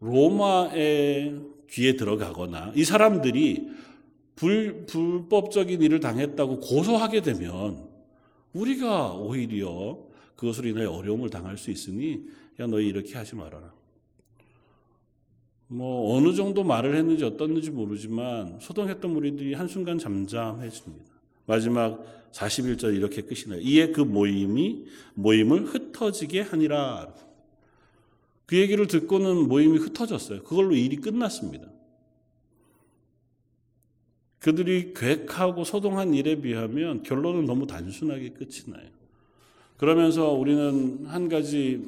로마의 0.00 1.40
귀에 1.70 1.96
들어가거나 1.96 2.72
이 2.76 2.84
사람들이 2.84 3.68
불, 4.36 4.86
불법적인 4.86 5.82
일을 5.82 6.00
당했다고 6.00 6.60
고소하게 6.60 7.22
되면 7.22 7.88
우리가 8.52 9.14
오히려 9.14 9.98
그것으로 10.36 10.68
인해 10.68 10.84
어려움을 10.84 11.30
당할 11.30 11.56
수 11.58 11.70
있으니 11.70 12.24
야 12.60 12.66
너희 12.66 12.86
이렇게 12.86 13.14
하지 13.14 13.34
말아라. 13.34 13.72
뭐 15.68 16.16
어느 16.16 16.34
정도 16.34 16.62
말을 16.62 16.94
했는지 16.94 17.24
어떻는지 17.24 17.70
모르지만 17.70 18.58
소동했던 18.60 19.10
무리들이 19.10 19.54
한순간 19.54 19.98
잠잠해집니다. 19.98 21.14
마지막 21.46 22.04
41절 22.32 22.96
이렇게 22.96 23.22
끝이 23.22 23.44
나요. 23.48 23.60
이에 23.60 23.92
그 23.92 24.00
모임이 24.00 24.86
모임을 25.14 25.64
흩어지게 25.64 26.42
하니라. 26.42 27.14
그 28.46 28.56
얘기를 28.56 28.86
듣고는 28.86 29.48
모임이 29.48 29.78
흩어졌어요. 29.78 30.42
그걸로 30.42 30.74
일이 30.74 30.96
끝났습니다. 30.96 31.68
그들이 34.38 34.92
계획하고 34.92 35.64
소동한 35.64 36.12
일에 36.12 36.40
비하면 36.40 37.02
결론은 37.02 37.46
너무 37.46 37.66
단순하게 37.66 38.30
끝이 38.30 38.64
나요. 38.66 38.90
그러면서 39.76 40.32
우리는 40.32 41.06
한 41.06 41.28
가지 41.28 41.82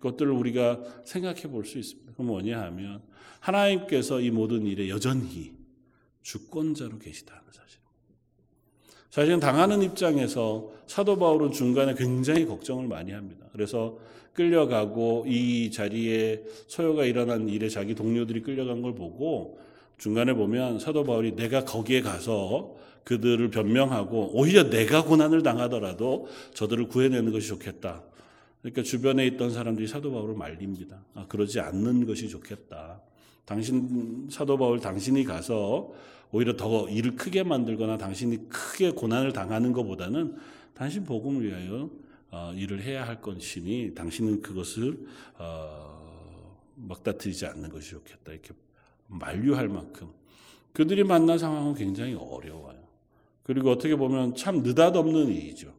것들을 0.00 0.30
우리가 0.32 0.80
생각해 1.04 1.42
볼 1.42 1.64
수 1.64 1.78
있습니다. 1.78 2.12
그 2.16 2.22
뭐냐 2.22 2.60
하면 2.62 3.00
하나님께서 3.40 4.20
이 4.20 4.30
모든 4.30 4.66
일에 4.66 4.88
여전히 4.88 5.52
주권자로 6.22 6.98
계시다는 6.98 7.42
사실. 7.50 7.80
사실은 9.10 9.40
당하는 9.40 9.82
입장에서 9.82 10.72
사도 10.86 11.18
바울은 11.18 11.52
중간에 11.52 11.94
굉장히 11.94 12.46
걱정을 12.46 12.86
많이 12.88 13.12
합니다. 13.12 13.46
그래서 13.52 13.98
끌려가고 14.32 15.24
이 15.26 15.70
자리에 15.70 16.42
소요가 16.66 17.04
일어난 17.04 17.48
일에 17.48 17.68
자기 17.68 17.94
동료들이 17.94 18.42
끌려간 18.42 18.80
걸 18.80 18.94
보고 18.94 19.58
중간에 19.98 20.32
보면 20.32 20.78
사도 20.78 21.04
바울이 21.04 21.36
내가 21.36 21.64
거기에 21.64 22.00
가서 22.00 22.74
그들을 23.04 23.50
변명하고 23.50 24.30
오히려 24.34 24.70
내가 24.70 25.04
고난을 25.04 25.42
당하더라도 25.42 26.28
저들을 26.54 26.88
구해내는 26.88 27.32
것이 27.32 27.48
좋겠다. 27.48 28.02
그러니까 28.60 28.82
주변에 28.82 29.26
있던 29.26 29.50
사람들이 29.50 29.88
사도 29.88 30.12
바울을 30.12 30.34
말립니다. 30.36 31.04
아, 31.14 31.26
그러지 31.26 31.60
않는 31.60 32.06
것이 32.06 32.28
좋겠다. 32.28 33.00
당신 33.44 34.28
사도 34.30 34.56
바울 34.56 34.80
당신이 34.80 35.24
가서 35.24 35.92
오히려 36.30 36.56
더 36.56 36.88
일을 36.88 37.16
크게 37.16 37.42
만들거나 37.42 37.98
당신이 37.98 38.48
크게 38.48 38.92
고난을 38.92 39.32
당하는 39.32 39.72
것보다는 39.72 40.36
당신 40.74 41.04
복음을 41.04 41.44
위하여 41.44 41.90
어, 42.30 42.52
일을 42.54 42.82
해야 42.82 43.06
할 43.06 43.20
것이니 43.20 43.94
당신은 43.94 44.40
그것을 44.40 45.06
어, 45.38 46.56
막다트리지 46.76 47.46
않는 47.46 47.68
것이 47.68 47.90
좋겠다 47.90 48.32
이렇게 48.32 48.54
만류할 49.08 49.68
만큼 49.68 50.08
그들이 50.72 51.04
만난 51.04 51.36
상황은 51.36 51.74
굉장히 51.74 52.14
어려워요. 52.14 52.81
그리고 53.42 53.70
어떻게 53.70 53.96
보면 53.96 54.34
참 54.34 54.62
느닷없는 54.62 55.28
일이죠. 55.28 55.72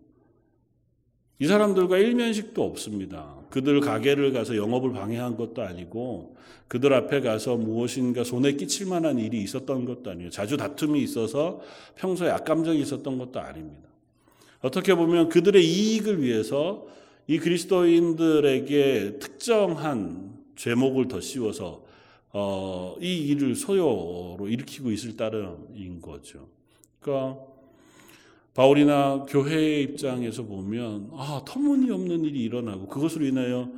이 1.39 1.47
사람들과 1.47 1.97
일면식도 1.97 2.63
없습니다. 2.63 3.35
그들 3.49 3.81
가게를 3.81 4.31
가서 4.33 4.55
영업을 4.55 4.93
방해한 4.93 5.35
것도 5.35 5.61
아니고 5.61 6.35
그들 6.67 6.93
앞에 6.93 7.21
가서 7.21 7.57
무엇인가 7.57 8.23
손에 8.23 8.53
끼칠 8.53 8.87
만한 8.87 9.19
일이 9.19 9.41
있었던 9.41 9.85
것도 9.85 10.11
아니에요. 10.11 10.29
자주 10.29 10.57
다툼이 10.57 11.01
있어서 11.03 11.61
평소에 11.95 12.29
악감정이 12.29 12.79
있었던 12.81 13.17
것도 13.17 13.39
아닙니다. 13.39 13.89
어떻게 14.61 14.95
보면 14.95 15.29
그들의 15.29 15.63
이익을 15.63 16.21
위해서 16.21 16.87
이 17.27 17.37
그리스도인들에게 17.37 19.19
특정한 19.19 20.33
죄목을 20.55 21.07
더 21.07 21.19
씌워서 21.19 21.83
어, 22.31 22.95
이 23.01 23.27
일을 23.27 23.55
소요로 23.55 24.47
일으키고 24.49 24.91
있을 24.91 25.15
따름인 25.15 26.01
거죠. 26.01 26.47
그러니까 26.99 27.52
바울이나 28.53 29.25
교회의 29.27 29.83
입장에서 29.83 30.43
보면 30.43 31.09
아 31.13 31.41
터무니없는 31.45 32.23
일이 32.25 32.41
일어나고 32.43 32.87
그것으로 32.87 33.25
인하여 33.25 33.71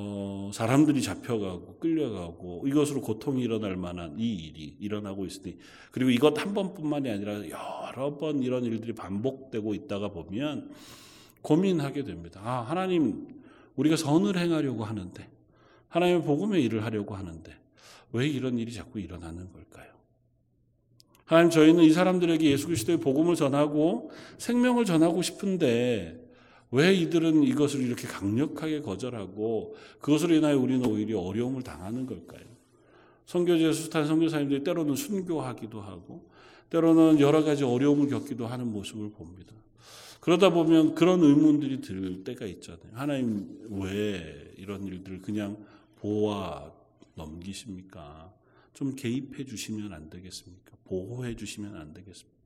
어, 0.00 0.50
사람들이 0.52 1.02
잡혀가고 1.02 1.78
끌려가고 1.78 2.64
이것으로 2.68 3.00
고통이 3.00 3.42
일어날 3.42 3.76
만한 3.76 4.14
이 4.18 4.32
일이 4.32 4.76
일어나고 4.78 5.26
있으니 5.26 5.56
그리고 5.90 6.10
이것 6.10 6.38
한 6.38 6.54
번뿐만이 6.54 7.10
아니라 7.10 7.40
여러 7.48 8.16
번 8.16 8.42
이런 8.42 8.64
일들이 8.64 8.94
반복되고 8.94 9.74
있다가 9.74 10.10
보면 10.10 10.70
고민하게 11.42 12.04
됩니다. 12.04 12.40
아 12.44 12.60
하나님 12.60 13.26
우리가 13.76 13.96
선을 13.96 14.38
행하려고 14.38 14.84
하는데 14.84 15.28
하나님의 15.88 16.22
복음의 16.22 16.62
일을 16.64 16.84
하려고 16.84 17.16
하는데 17.16 17.56
왜 18.12 18.28
이런 18.28 18.58
일이 18.58 18.72
자꾸 18.72 19.00
일어나는 19.00 19.52
걸까요? 19.52 19.87
하나님 21.28 21.50
저희는 21.50 21.84
이 21.84 21.92
사람들에게 21.92 22.50
예수 22.50 22.66
그리스도의 22.66 23.00
복음을 23.00 23.34
전하고 23.34 24.10
생명을 24.38 24.86
전하고 24.86 25.20
싶은데 25.20 26.18
왜 26.70 26.94
이들은 26.94 27.42
이것을 27.42 27.82
이렇게 27.82 28.08
강력하게 28.08 28.80
거절하고 28.80 29.76
그것으로 30.00 30.34
인하여 30.34 30.58
우리는 30.58 30.84
오히려 30.86 31.20
어려움을 31.20 31.62
당하는 31.62 32.06
걸까요? 32.06 32.46
선교지에 33.26 33.72
수탄 33.74 34.06
선교사님들이 34.06 34.64
때로는 34.64 34.96
순교하기도 34.96 35.82
하고 35.82 36.26
때로는 36.70 37.20
여러 37.20 37.44
가지 37.44 37.62
어려움을 37.62 38.08
겪기도 38.08 38.46
하는 38.46 38.72
모습을 38.72 39.10
봅니다. 39.10 39.52
그러다 40.20 40.48
보면 40.48 40.94
그런 40.94 41.22
의문들이 41.22 41.82
들 41.82 42.24
때가 42.24 42.46
있잖아요. 42.46 42.88
하나님 42.94 43.68
왜 43.68 44.54
이런 44.56 44.82
일들을 44.82 45.20
그냥 45.20 45.58
보아 45.96 46.72
넘기십니까? 47.16 48.32
좀 48.74 48.94
개입해 48.94 49.44
주시면 49.44 49.92
안 49.92 50.10
되겠습니까? 50.10 50.76
보호해 50.84 51.36
주시면 51.36 51.76
안 51.76 51.92
되겠습니까? 51.92 52.38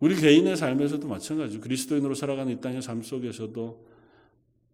우리 0.00 0.16
개인의 0.16 0.56
삶에서도 0.56 1.06
마찬가지죠. 1.06 1.60
그리스도인으로 1.60 2.14
살아가는 2.14 2.52
이 2.52 2.60
땅의 2.60 2.82
삶 2.82 3.02
속에서도 3.02 3.86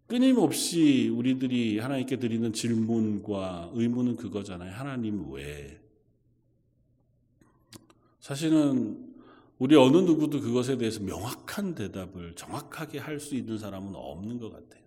끊임없이 0.06 1.08
우리들이 1.08 1.80
하나님께 1.80 2.18
드리는 2.18 2.52
질문과 2.52 3.72
의문은 3.74 4.16
그거잖아요. 4.16 4.72
하나님 4.72 5.32
왜? 5.32 5.80
사실은 8.20 9.04
우리 9.58 9.74
어느 9.74 9.96
누구도 9.96 10.40
그것에 10.40 10.76
대해서 10.76 11.00
명확한 11.00 11.74
대답을 11.74 12.34
정확하게 12.34 12.98
할 12.98 13.18
수 13.18 13.34
있는 13.34 13.58
사람은 13.58 13.94
없는 13.96 14.38
것 14.38 14.52
같아요. 14.52 14.84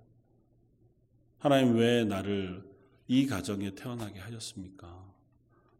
하나님 1.39 1.75
왜 1.75 2.05
나를 2.05 2.68
이 3.09 3.25
가정에 3.25 3.73
태어나게 3.73 4.19
하셨습니까? 4.19 5.03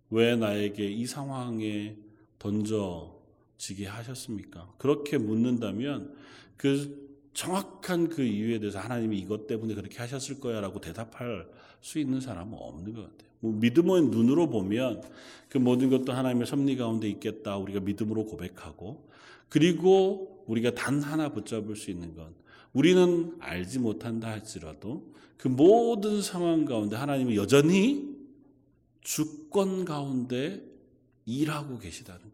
왜 0.09 0.35
나에게 0.35 0.89
이 0.89 1.05
상황에 1.05 1.95
던져지게 2.39 3.85
하셨습니까? 3.85 4.73
그렇게 4.79 5.19
묻는다면 5.19 6.15
그 6.57 7.07
정확한 7.33 8.09
그 8.09 8.23
이유에 8.23 8.57
대해서 8.57 8.79
하나님이 8.79 9.19
이것 9.19 9.45
때문에 9.45 9.75
그렇게 9.75 9.99
하셨을 9.99 10.39
거야 10.39 10.59
라고 10.59 10.81
대답할 10.81 11.47
수 11.81 11.99
있는 11.99 12.19
사람은 12.19 12.57
없는 12.57 12.93
것 12.95 13.01
같아요. 13.03 13.29
뭐 13.41 13.53
믿음의 13.53 14.07
눈으로 14.07 14.49
보면 14.49 15.03
그 15.49 15.59
모든 15.59 15.91
것도 15.91 16.11
하나님의 16.11 16.47
섭리 16.47 16.75
가운데 16.77 17.07
있겠다 17.07 17.57
우리가 17.57 17.79
믿음으로 17.81 18.25
고백하고 18.25 19.07
그리고 19.49 20.43
우리가 20.47 20.71
단 20.71 21.01
하나 21.03 21.29
붙잡을 21.29 21.75
수 21.75 21.91
있는 21.91 22.15
건 22.15 22.33
우리는 22.73 23.35
알지 23.39 23.79
못한다 23.79 24.29
할지라도 24.29 25.13
그 25.37 25.47
모든 25.47 26.21
상황 26.21 26.65
가운데 26.65 26.95
하나님은 26.95 27.35
여전히 27.35 28.15
주권 29.01 29.85
가운데 29.85 30.61
일하고 31.25 31.79
계시다는 31.79 32.21
것. 32.21 32.29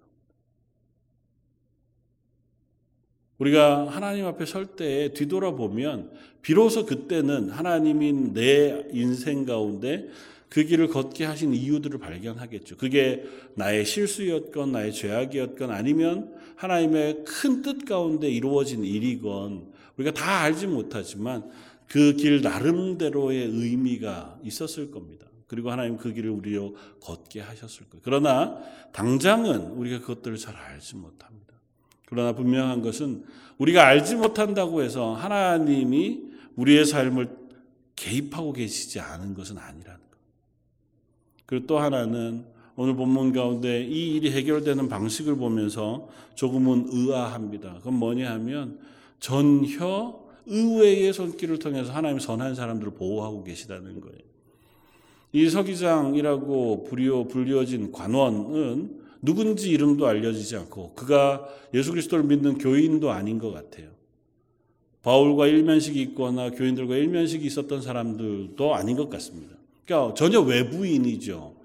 우리가 3.38 3.88
하나님 3.90 4.26
앞에 4.26 4.46
설 4.46 4.76
때 4.76 5.14
뒤돌아보면 5.14 6.12
비로소 6.42 6.86
그때는 6.86 7.50
하나님이 7.50 8.34
내 8.34 8.86
인생 8.92 9.46
가운데 9.46 10.08
그 10.50 10.64
길을 10.64 10.88
걷게 10.88 11.26
하신 11.26 11.54
이유들을 11.54 12.00
발견하겠죠. 12.00 12.78
그게 12.78 13.26
나의 13.56 13.86
실수였건 13.86 14.72
나의 14.72 14.94
죄악이었건 14.94 15.70
아니면 15.72 16.34
하나님의 16.56 17.26
큰 17.26 17.62
뜻 17.62 17.84
가운데 17.86 18.30
이루어진 18.30 18.86
일이건 18.86 19.74
우리가 19.98 20.12
다 20.12 20.42
알지 20.42 20.68
못하지만 20.68 21.50
그 21.88 22.16
길 22.18 22.42
나름대로의 22.42 23.48
의미가 23.48 24.40
있었을 24.44 24.92
겁니다. 24.92 25.28
그리고 25.48 25.72
하나님 25.72 25.98
그 25.98 26.14
길을 26.14 26.30
우리로 26.32 26.76
걷게 27.02 27.42
하셨을 27.42 27.86
거예요. 27.90 28.02
그러나 28.04 28.58
당장은 28.92 29.72
우리가 29.72 30.00
그것들을 30.02 30.38
잘 30.38 30.56
알지 30.56 30.96
못합니다. 30.96 31.54
그러나 32.08 32.34
분명한 32.34 32.82
것은 32.82 33.24
우리가 33.58 33.86
알지 33.86 34.16
못한다고 34.16 34.82
해서 34.82 35.14
하나님이 35.14 36.24
우리의 36.56 36.86
삶을 36.86 37.30
개입하고 37.96 38.54
계시지 38.54 39.00
않은 39.00 39.34
것은 39.36 39.58
아니라는 39.58 40.00
것. 40.00 40.18
그리고 41.46 41.68
또 41.68 41.80
하나는 41.80 42.46
오늘 42.76 42.96
본문 42.96 43.32
가운데 43.32 43.84
이 43.86 44.16
일이 44.16 44.32
해결되는 44.32 44.90
방식을 44.90 45.36
보면서 45.38 46.10
조금은 46.34 46.88
의아합니다. 46.90 47.76
그건 47.76 47.94
뭐냐 47.94 48.32
하면 48.34 48.80
전혀 49.26 50.20
의외의 50.46 51.12
손길을 51.12 51.58
통해서 51.58 51.92
하나님 51.92 52.20
선한 52.20 52.54
사람들을 52.54 52.94
보호하고 52.94 53.44
계시다는 53.44 54.00
거예요. 54.00 54.20
이 55.32 55.50
서기장이라고 55.50 56.84
불리워진 56.84 57.92
관원은 57.92 59.02
누군지 59.24 59.72
이름도 59.72 60.06
알려지지 60.06 60.58
않고 60.58 60.94
그가 60.94 61.44
예수 61.74 61.90
그리스도를 61.90 62.24
믿는 62.26 62.60
교인도 62.60 63.10
아닌 63.10 63.40
것 63.40 63.52
같아요. 63.52 63.88
바울과 65.02 65.48
일면식이 65.48 66.00
있거나 66.04 66.52
교인들과 66.52 66.96
일면식이 66.96 67.48
있었던 67.48 67.82
사람들도 67.82 68.76
아닌 68.76 68.96
것 68.96 69.10
같습니다. 69.10 69.56
그러니까 69.86 70.14
전혀 70.14 70.40
외부인이죠. 70.40 71.56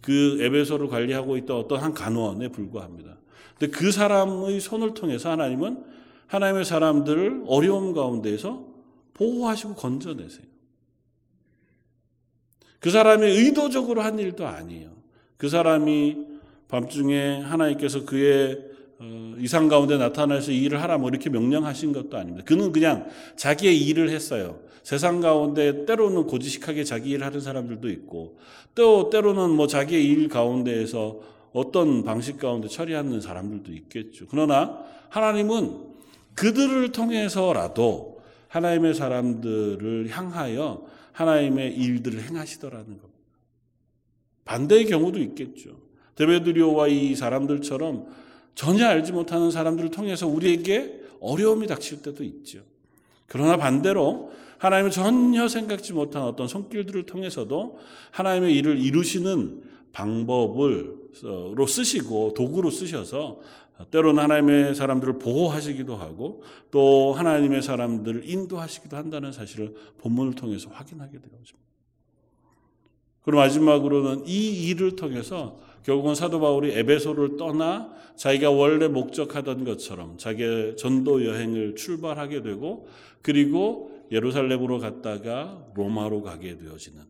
그 0.00 0.38
에베소를 0.40 0.88
관리하고 0.88 1.36
있던 1.36 1.58
어떤 1.58 1.78
한 1.78 1.94
간원에 1.94 2.48
불과합니다. 2.48 3.18
근데 3.56 3.70
그 3.70 3.92
사람의 3.92 4.58
손을 4.58 4.94
통해서 4.94 5.30
하나님은 5.30 5.93
하나님의 6.26 6.64
사람들을 6.64 7.44
어려움 7.46 7.92
가운데에서 7.92 8.64
보호하시고 9.14 9.74
건져내세요. 9.74 10.46
그 12.80 12.90
사람이 12.90 13.26
의도적으로 13.26 14.02
한 14.02 14.18
일도 14.18 14.46
아니에요. 14.46 14.90
그 15.36 15.48
사람이 15.48 16.18
밤중에 16.68 17.40
하나님께서 17.40 18.04
그의 18.04 18.74
어, 18.98 19.34
이상 19.38 19.68
가운데 19.68 19.96
나타나서 19.96 20.52
일을 20.52 20.82
하라 20.82 20.98
뭐 20.98 21.08
이렇게 21.08 21.30
명령하신 21.30 21.92
것도 21.92 22.16
아닙니다. 22.16 22.44
그는 22.44 22.72
그냥 22.72 23.08
자기의 23.36 23.80
일을 23.86 24.10
했어요. 24.10 24.60
세상 24.82 25.20
가운데 25.20 25.86
때로는 25.86 26.26
고지식하게 26.26 26.84
자기 26.84 27.10
일을 27.10 27.24
하는 27.24 27.40
사람들도 27.40 27.88
있고 27.90 28.38
또 28.74 29.08
때로는 29.08 29.50
뭐 29.50 29.66
자기의 29.66 30.04
일 30.04 30.28
가운데에서 30.28 31.20
어떤 31.52 32.04
방식 32.04 32.38
가운데 32.38 32.68
처리하는 32.68 33.20
사람들도 33.20 33.72
있겠죠. 33.72 34.26
그러나 34.28 34.84
하나님은 35.08 35.93
그들을 36.34 36.92
통해서라도 36.92 38.20
하나님의 38.48 38.94
사람들을 38.94 40.08
향하여 40.10 40.86
하나님의 41.12 41.74
일들을 41.74 42.22
행하시더라는 42.22 42.86
겁니다. 42.86 43.14
반대의 44.44 44.86
경우도 44.86 45.18
있겠죠. 45.20 45.78
데메드리오와 46.16 46.88
이 46.88 47.14
사람들처럼 47.14 48.06
전혀 48.54 48.86
알지 48.86 49.12
못하는 49.12 49.50
사람들을 49.50 49.90
통해서 49.90 50.26
우리에게 50.28 51.00
어려움이 51.20 51.66
닥칠 51.66 52.02
때도 52.02 52.22
있죠. 52.24 52.60
그러나 53.26 53.56
반대로 53.56 54.32
하나님은 54.58 54.90
전혀 54.90 55.48
생각지 55.48 55.92
못한 55.92 56.22
어떤 56.22 56.46
손길들을 56.46 57.04
통해서도 57.04 57.78
하나님의 58.12 58.54
일을 58.54 58.78
이루시는 58.78 59.62
방법을 59.92 61.03
로 61.22 61.66
쓰시고 61.66 62.34
도구로 62.34 62.70
쓰셔서 62.70 63.40
때로는 63.90 64.22
하나님의 64.22 64.74
사람들을 64.74 65.18
보호하시기도 65.18 65.96
하고 65.96 66.42
또 66.70 67.12
하나님의 67.12 67.62
사람들을 67.62 68.28
인도하시기도 68.28 68.96
한다는 68.96 69.32
사실을 69.32 69.74
본문을 69.98 70.34
통해서 70.34 70.70
확인하게 70.70 71.18
되어집니다. 71.18 71.64
그리고 73.22 73.38
마지막으로는 73.38 74.26
이 74.26 74.68
일을 74.68 74.96
통해서 74.96 75.58
결국은 75.82 76.14
사도 76.14 76.40
바울이 76.40 76.72
에베소를 76.72 77.36
떠나 77.36 77.92
자기가 78.16 78.50
원래 78.50 78.86
목적하던 78.86 79.64
것처럼 79.64 80.18
자기의 80.18 80.76
전도 80.76 81.24
여행을 81.26 81.74
출발하게 81.74 82.42
되고 82.42 82.88
그리고 83.22 83.90
예루살렘으로 84.12 84.78
갔다가 84.78 85.66
로마로 85.74 86.22
가게 86.22 86.56
되어지는 86.56 87.02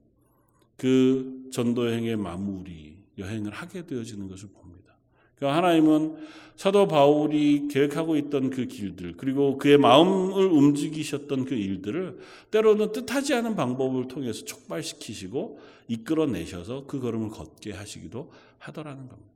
그 0.76 1.50
전도 1.52 1.86
여행의 1.88 2.16
마무리 2.16 2.93
여행을 3.18 3.52
하게 3.52 3.86
되어지는 3.86 4.28
것을 4.28 4.48
봅니다. 4.50 4.96
그러니까 5.36 5.58
하나님은 5.58 6.16
사도 6.56 6.86
바울이 6.86 7.68
계획하고 7.68 8.16
있던 8.16 8.50
그 8.50 8.66
길들 8.66 9.16
그리고 9.16 9.58
그의 9.58 9.76
마음을 9.78 10.44
움직이셨던 10.46 11.44
그 11.46 11.54
일들을 11.54 12.18
때로는 12.50 12.92
뜻하지 12.92 13.34
않은 13.34 13.56
방법을 13.56 14.08
통해서 14.08 14.44
촉발시키시고 14.44 15.58
이끌어내셔서 15.88 16.86
그 16.86 17.00
걸음을 17.00 17.30
걷게 17.30 17.72
하시기도 17.72 18.30
하더라는 18.58 19.08
겁니다. 19.08 19.32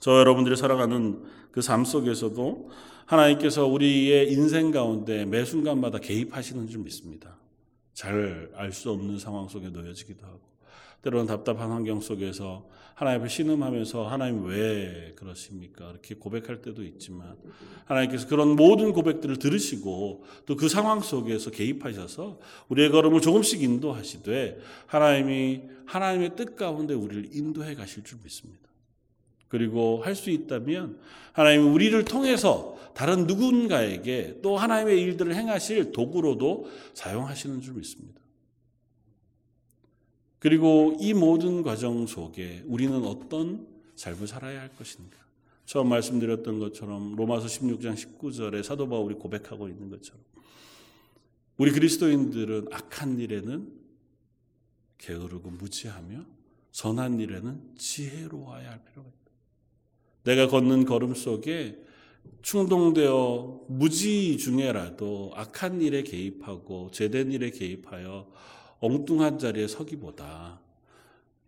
저 0.00 0.18
여러분들이 0.18 0.56
살아가는 0.56 1.22
그 1.50 1.60
삶 1.60 1.84
속에서도 1.84 2.70
하나님께서 3.06 3.66
우리의 3.66 4.32
인생 4.32 4.70
가운데 4.70 5.24
매 5.24 5.44
순간마다 5.44 5.98
개입하시는 5.98 6.68
줄 6.68 6.80
믿습니다. 6.82 7.36
잘 7.92 8.50
알 8.54 8.72
수 8.72 8.90
없는 8.90 9.18
상황 9.18 9.48
속에 9.48 9.68
놓여지기도 9.68 10.26
하고 10.26 10.40
때로는 11.04 11.26
답답한 11.26 11.70
환경 11.70 12.00
속에서 12.00 12.66
하나님을 12.94 13.28
신음하면서 13.28 14.06
하나님 14.08 14.44
왜 14.46 15.12
그러십니까? 15.16 15.90
이렇게 15.90 16.14
고백할 16.14 16.62
때도 16.62 16.82
있지만 16.84 17.36
하나님께서 17.84 18.26
그런 18.28 18.56
모든 18.56 18.92
고백들을 18.92 19.38
들으시고 19.38 20.24
또 20.46 20.56
그 20.56 20.68
상황 20.68 21.00
속에서 21.00 21.50
개입하셔서 21.50 22.38
우리의 22.68 22.90
걸음을 22.90 23.20
조금씩 23.20 23.62
인도하시되 23.62 24.58
하나님이 24.86 25.62
하나님의 25.86 26.36
뜻 26.36 26.56
가운데 26.56 26.94
우리를 26.94 27.30
인도해 27.34 27.74
가실 27.74 28.02
줄 28.04 28.18
믿습니다. 28.24 28.62
그리고 29.48 30.00
할 30.02 30.14
수 30.14 30.30
있다면 30.30 30.98
하나님이 31.32 31.64
우리를 31.64 32.04
통해서 32.04 32.78
다른 32.94 33.26
누군가에게 33.26 34.38
또 34.42 34.56
하나님의 34.56 35.00
일들을 35.02 35.34
행하실 35.34 35.92
도구로도 35.92 36.70
사용하시는 36.94 37.60
줄 37.60 37.74
믿습니다. 37.74 38.23
그리고 40.44 40.94
이 41.00 41.14
모든 41.14 41.62
과정 41.62 42.06
속에 42.06 42.64
우리는 42.66 43.02
어떤 43.06 43.66
삶을 43.96 44.26
살아야 44.26 44.60
할 44.60 44.76
것인가? 44.76 45.16
처음 45.64 45.88
말씀드렸던 45.88 46.58
것처럼 46.58 47.16
로마서 47.16 47.46
16장 47.46 47.94
19절에 47.94 48.62
사도 48.62 48.86
바울이 48.86 49.14
고백하고 49.14 49.68
있는 49.68 49.88
것처럼 49.88 50.22
우리 51.56 51.70
그리스도인들은 51.70 52.66
악한 52.70 53.20
일에는 53.20 53.72
게으르고 54.98 55.48
무지하며 55.48 56.26
선한 56.72 57.20
일에는 57.20 57.76
지혜로워야 57.78 58.70
할 58.70 58.84
필요가 58.84 59.08
있다. 59.08 59.32
내가 60.24 60.48
걷는 60.48 60.84
걸음 60.84 61.14
속에 61.14 61.82
충동되어 62.42 63.64
무지 63.68 64.36
중에라도 64.36 65.32
악한 65.36 65.80
일에 65.80 66.02
개입하고 66.02 66.90
제된 66.90 67.32
일에 67.32 67.48
개입하여 67.48 68.30
엉뚱한 68.80 69.38
자리에 69.38 69.66
서기보다 69.66 70.60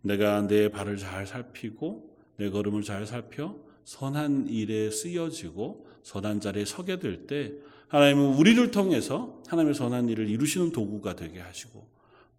내가 0.01 0.41
내 0.47 0.69
발을 0.69 0.97
잘 0.97 1.27
살피고 1.27 2.15
내 2.37 2.49
걸음을 2.49 2.83
잘 2.83 3.05
살펴 3.05 3.55
선한 3.83 4.47
일에 4.49 4.89
쓰여지고 4.91 5.87
선한 6.03 6.39
자리에 6.41 6.65
서게 6.65 6.99
될 6.99 7.27
때 7.27 7.53
하나님은 7.87 8.33
우리를 8.35 8.71
통해서 8.71 9.41
하나님의 9.47 9.73
선한 9.73 10.09
일을 10.09 10.29
이루시는 10.29 10.71
도구가 10.71 11.15
되게 11.15 11.39
하시고 11.39 11.87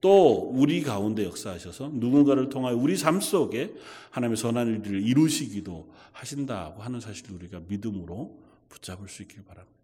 또 0.01 0.51
우리 0.55 0.83
가운데 0.83 1.25
역사하셔서 1.25 1.91
누군가를 1.95 2.51
통하여 2.51 2.77
우리 2.77 2.97
삶 2.97 3.21
속에 3.21 3.75
하나님의 4.11 4.37
선한 4.37 4.85
일을 4.85 5.03
이루시기도 5.03 5.91
하신다고 6.13 6.83
하는 6.83 7.01
사실을 7.01 7.35
우리가 7.37 7.63
믿음으로 7.67 8.39
붙잡을 8.69 9.09
수 9.09 9.23
있길 9.23 9.43
바랍니다. 9.45 9.75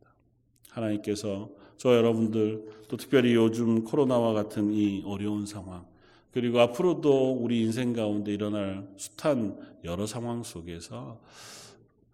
하나님께서 0.70 1.50
저 1.76 1.96
여러분들 1.96 2.64
또 2.88 2.96
특별히 2.96 3.34
요즘 3.34 3.84
코로나와 3.84 4.32
같은 4.32 4.72
이 4.72 5.02
어려운 5.06 5.46
상황 5.46 5.84
그리고 6.32 6.60
앞으로도 6.60 7.34
우리 7.34 7.60
인생 7.62 7.92
가운데 7.92 8.32
일어날 8.32 8.88
숱한 8.96 9.56
여러 9.84 10.06
상황 10.06 10.42
속에서 10.42 11.20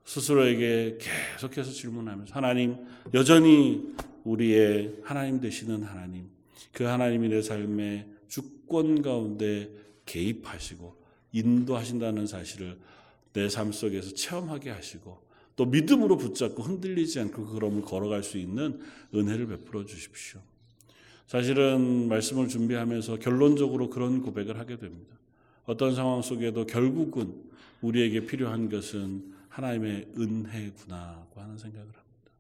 스스로에게 0.04 0.98
계속해서 1.00 1.70
질문하면서 1.70 2.34
하나님 2.34 2.76
여전히 3.14 3.94
우리의 4.24 4.98
하나님 5.02 5.40
되시는 5.40 5.82
하나님 5.84 6.28
그 6.72 6.84
하나님이 6.84 7.28
내 7.28 7.42
삶의 7.42 8.06
주권 8.28 9.02
가운데 9.02 9.70
개입하시고 10.04 10.94
인도하신다는 11.32 12.26
사실을 12.26 12.78
내 13.32 13.48
삶 13.48 13.70
속에서 13.72 14.14
체험하게 14.14 14.70
하시고 14.70 15.30
또 15.61 15.66
믿음으로 15.66 16.16
붙잡고 16.16 16.62
흔들리지 16.62 17.20
않고 17.20 17.44
그 17.44 17.52
걸음을 17.52 17.82
걸어갈 17.82 18.22
수 18.22 18.38
있는 18.38 18.80
은혜를 19.14 19.46
베풀어 19.46 19.84
주십시오. 19.84 20.40
사실은 21.26 22.08
말씀을 22.08 22.48
준비하면서 22.48 23.18
결론적으로 23.18 23.90
그런 23.90 24.22
고백을 24.22 24.58
하게 24.58 24.78
됩니다. 24.78 25.14
어떤 25.66 25.94
상황 25.94 26.22
속에도 26.22 26.64
결국은 26.64 27.34
우리에게 27.82 28.24
필요한 28.24 28.70
것은 28.70 29.34
하나님의 29.50 30.08
은혜구나고 30.16 31.38
하는 31.38 31.58
생각을 31.58 31.88
합니다. 31.88 32.32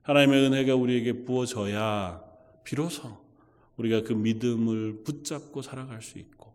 하나님의 0.00 0.46
은혜가 0.46 0.76
우리에게 0.76 1.24
부어져야 1.24 2.24
비로소 2.64 3.18
우리가 3.76 4.00
그 4.00 4.14
믿음을 4.14 5.02
붙잡고 5.04 5.60
살아갈 5.60 6.00
수 6.00 6.18
있고 6.18 6.54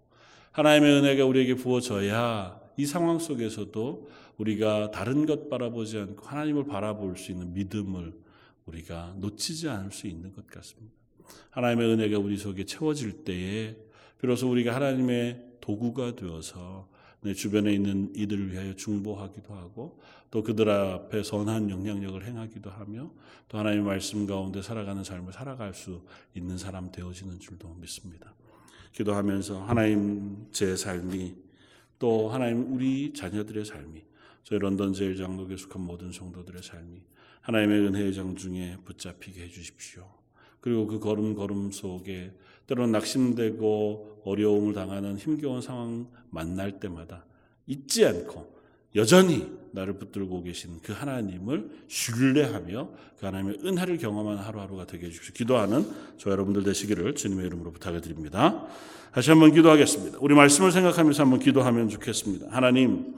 하나님의 0.51 0.93
은혜가 0.93 1.25
우리에게 1.25 1.53
부어져야 1.53 2.59
이 2.75 2.87
상황 2.87 3.19
속에서도 3.19 4.09
우리가 4.41 4.89
다른 4.89 5.27
것 5.27 5.49
바라보지 5.49 5.99
않고 5.99 6.25
하나님을 6.25 6.65
바라볼 6.65 7.15
수 7.15 7.31
있는 7.31 7.53
믿음을 7.53 8.13
우리가 8.65 9.15
놓치지 9.17 9.69
않을 9.69 9.91
수 9.91 10.07
있는 10.07 10.31
것 10.31 10.47
같습니다. 10.47 10.95
하나님의 11.51 11.91
은혜가 11.91 12.17
우리 12.17 12.37
속에 12.37 12.65
채워질 12.65 13.23
때에 13.23 13.75
비로소 14.19 14.49
우리가 14.49 14.73
하나님의 14.75 15.57
도구가 15.61 16.15
되어서 16.15 16.89
내 17.21 17.35
주변에 17.35 17.71
있는 17.71 18.11
이들을 18.15 18.51
위하여 18.51 18.73
중보하기도 18.75 19.53
하고 19.53 19.99
또 20.31 20.41
그들 20.41 20.69
앞에 20.69 21.21
선한 21.21 21.69
영향력을 21.69 22.25
행하기도 22.25 22.71
하며 22.71 23.11
또 23.47 23.59
하나님의 23.59 23.85
말씀 23.85 24.25
가운데 24.25 24.63
살아가는 24.63 25.03
삶을 25.03 25.33
살아갈 25.33 25.75
수 25.75 26.01
있는 26.33 26.57
사람 26.57 26.91
되어지는 26.91 27.39
줄도 27.39 27.75
믿습니다. 27.79 28.33
기도하면서 28.93 29.63
하나님 29.65 30.47
제 30.51 30.75
삶이 30.75 31.35
또 31.99 32.29
하나님 32.29 32.73
우리 32.73 33.13
자녀들의 33.13 33.65
삶이 33.65 34.10
저희 34.43 34.59
런던 34.59 34.93
제일 34.93 35.15
장로교에 35.15 35.57
속한 35.57 35.81
모든 35.81 36.11
성도들의 36.11 36.61
삶이 36.63 37.01
하나님의 37.41 37.87
은혜의 37.87 38.13
장중에 38.13 38.77
붙잡히게 38.85 39.43
해주십시오. 39.43 40.07
그리고 40.59 40.85
그 40.87 40.99
걸음걸음 40.99 41.71
속에 41.71 42.31
때로는 42.67 42.91
낙심되고 42.91 44.21
어려움을 44.23 44.73
당하는 44.73 45.17
힘겨운 45.17 45.61
상황 45.61 46.07
만날 46.29 46.79
때마다 46.79 47.25
잊지 47.65 48.05
않고 48.05 48.61
여전히 48.95 49.49
나를 49.71 49.97
붙들고 49.97 50.43
계신 50.43 50.81
그 50.81 50.91
하나님을 50.91 51.69
신뢰하며 51.87 52.89
그 53.19 53.25
하나님의 53.25 53.59
은혜를 53.63 53.97
경험하는 53.97 54.43
하루하루가 54.43 54.85
되게 54.85 55.07
해주십시오. 55.07 55.33
기도하는 55.33 55.89
저 56.17 56.29
여러분들 56.29 56.63
되시기를 56.63 57.15
주님의 57.15 57.47
이름으로 57.47 57.71
부탁을 57.71 58.01
드립니다. 58.01 58.67
다시 59.13 59.29
한번 59.29 59.53
기도하겠습니다. 59.53 60.19
우리 60.21 60.35
말씀을 60.35 60.71
생각하면서 60.71 61.23
한번 61.23 61.39
기도하면 61.39 61.89
좋겠습니다. 61.89 62.47
하나님, 62.49 63.15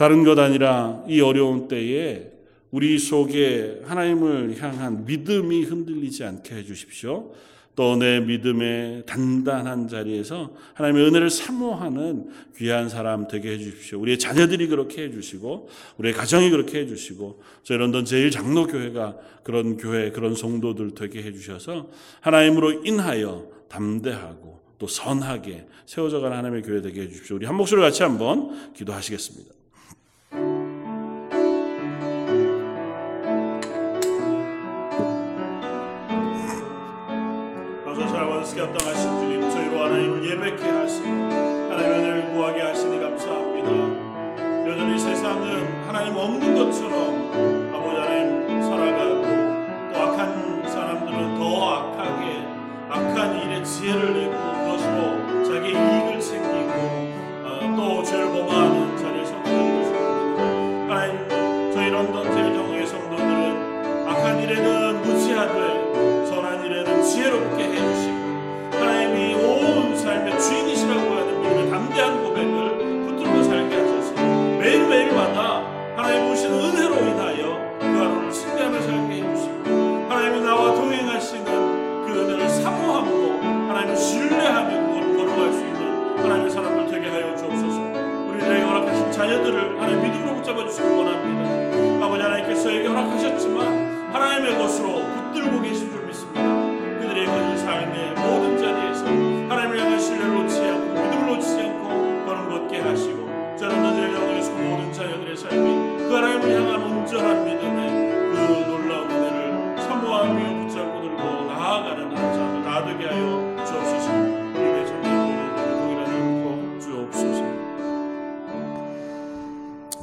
다른 0.00 0.24
것 0.24 0.38
아니라 0.38 1.04
이 1.08 1.20
어려운 1.20 1.68
때에 1.68 2.32
우리 2.70 2.98
속에 2.98 3.82
하나님을 3.84 4.56
향한 4.58 5.04
믿음이 5.04 5.64
흔들리지 5.64 6.24
않게 6.24 6.54
해주십시오. 6.54 7.34
또 7.76 7.96
내 7.96 8.18
믿음의 8.20 9.04
단단한 9.04 9.88
자리에서 9.88 10.54
하나님의 10.72 11.06
은혜를 11.06 11.28
사모하는 11.28 12.30
귀한 12.56 12.88
사람 12.88 13.28
되게 13.28 13.52
해주십시오. 13.52 14.00
우리의 14.00 14.18
자녀들이 14.18 14.68
그렇게 14.68 15.02
해주시고, 15.02 15.68
우리의 15.98 16.14
가정이 16.14 16.48
그렇게 16.48 16.78
해주시고, 16.80 17.42
저희 17.62 17.76
런던 17.76 18.06
제일 18.06 18.30
장로교회가 18.30 19.18
그런 19.42 19.76
교회, 19.76 20.10
그런 20.12 20.34
성도들 20.34 20.94
되게 20.94 21.22
해주셔서 21.22 21.90
하나님으로 22.22 22.86
인하여 22.86 23.48
담대하고 23.68 24.60
또 24.78 24.86
선하게 24.86 25.66
세워져가는 25.84 26.34
하나님의 26.34 26.62
교회 26.62 26.80
되게 26.80 27.02
해주십시오. 27.02 27.36
우리 27.36 27.44
한 27.44 27.54
목소리 27.54 27.82
같이 27.82 28.02
한번 28.02 28.72
기도하시겠습니다. 28.72 29.59
어떻게 38.50 38.62
합당하신 38.62 39.20
주님 39.20 39.50
저희로 39.50 39.84
하나님을 39.84 40.28
예배케 40.28 40.68
하시고 40.68 41.06
하나님의 41.08 41.98
은혜를 41.98 42.32
구하게 42.32 42.62
하시니 42.62 43.00
감사합니다. 43.00 43.70
여전히 44.68 44.98
세상은 44.98 45.86
하나님 45.86 46.16
없는 46.16 46.56
것처럼 46.56 47.19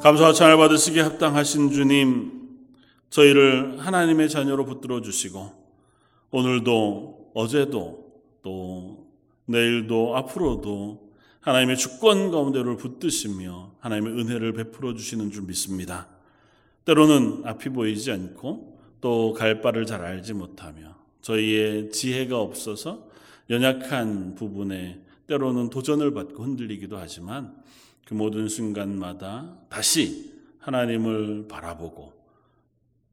감사와 0.08 0.32
찬을 0.32 0.56
받으시기 0.56 1.00
합당하신 1.00 1.70
주님 1.70 2.32
저희를 3.10 3.78
하나님의 3.78 4.30
자녀로 4.30 4.64
붙들어 4.64 5.02
주시고 5.02 5.52
오늘도 6.30 7.32
어제도 7.34 8.10
또 8.42 9.06
내일도 9.44 10.16
앞으로도 10.16 11.12
하나님의 11.40 11.76
주권 11.76 12.30
가운데를 12.30 12.78
붙드시며 12.78 13.72
하나님의 13.80 14.14
은혜를 14.14 14.54
베풀어 14.54 14.94
주시는 14.94 15.30
줄 15.30 15.42
믿습니다. 15.42 16.08
때로는 16.86 17.42
앞이 17.44 17.68
보이지 17.68 18.10
않고 18.10 18.78
또 19.02 19.34
갈 19.34 19.60
바를 19.60 19.84
잘 19.84 20.02
알지 20.06 20.32
못하며 20.32 20.96
저희의 21.20 21.90
지혜가 21.90 22.40
없어서 22.40 23.08
연약한 23.50 24.36
부분에 24.36 25.02
때로는 25.26 25.68
도전을 25.68 26.14
받고 26.14 26.44
흔들리기도 26.44 26.96
하지만 26.96 27.54
그 28.08 28.14
모든 28.14 28.48
순간마다 28.48 29.58
다시 29.68 30.32
하나님을 30.60 31.46
바라보고 31.46 32.14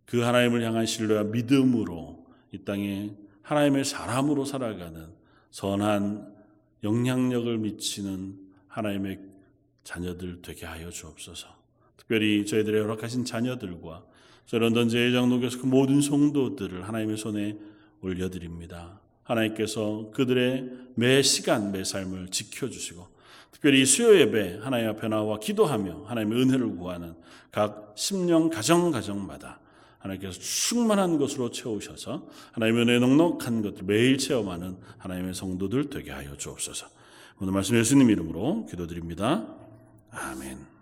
그 0.06 0.22
하나님을 0.22 0.64
향한 0.64 0.86
신뢰와 0.86 1.24
믿음으로 1.24 2.26
이 2.54 2.60
땅에 2.60 3.14
하나님의 3.42 3.84
사람으로 3.84 4.46
살아가는 4.46 5.10
선한 5.52 6.34
영향력을 6.86 7.58
미치는 7.58 8.40
하나님의 8.70 9.20
자녀들 9.84 10.42
되게 10.42 10.66
하여 10.66 10.90
주옵소서. 10.90 11.50
특별히 11.98 12.46
저희들의 12.46 12.82
허락하신 12.84 13.26
자녀들과 13.26 14.06
저희 14.46 14.62
런던 14.62 14.88
제일장로교에서 14.88 15.60
그 15.60 15.66
모든 15.66 16.00
성도들을 16.00 16.88
하나님의 16.88 17.18
손에 17.18 17.58
올려드립니다. 18.00 19.02
하나님께서 19.24 20.12
그들의 20.14 20.70
매 20.96 21.22
시간 21.22 21.74
매 21.74 21.84
삶을 21.84 22.30
지켜주시고 22.30 23.15
특별히 23.56 23.86
수요 23.86 24.20
예배 24.20 24.60
하나님 24.62 24.90
앞에 24.90 25.08
나와 25.08 25.40
기도하며 25.40 26.04
하나님의 26.08 26.42
은혜를 26.42 26.76
구하는 26.76 27.16
각 27.52 27.94
심령 27.96 28.50
가정 28.50 28.92
가정마다 28.92 29.62
하나님께서 30.00 30.38
충만한 30.40 31.18
것으로 31.18 31.52
채우셔서 31.52 32.28
하나님의 32.52 32.84
은혜 32.84 33.00
넉넉한 33.00 33.62
것들 33.62 33.84
매일 33.86 34.18
체험하는 34.18 34.78
하나님의 34.98 35.34
성도들 35.34 35.90
되게 35.90 36.12
하여 36.12 36.36
주옵소서. 36.36 36.88
오늘 37.40 37.54
말씀 37.54 37.78
예수님 37.78 38.10
이름으로 38.10 38.66
기도드립니다. 38.66 39.48
아멘. 40.12 40.75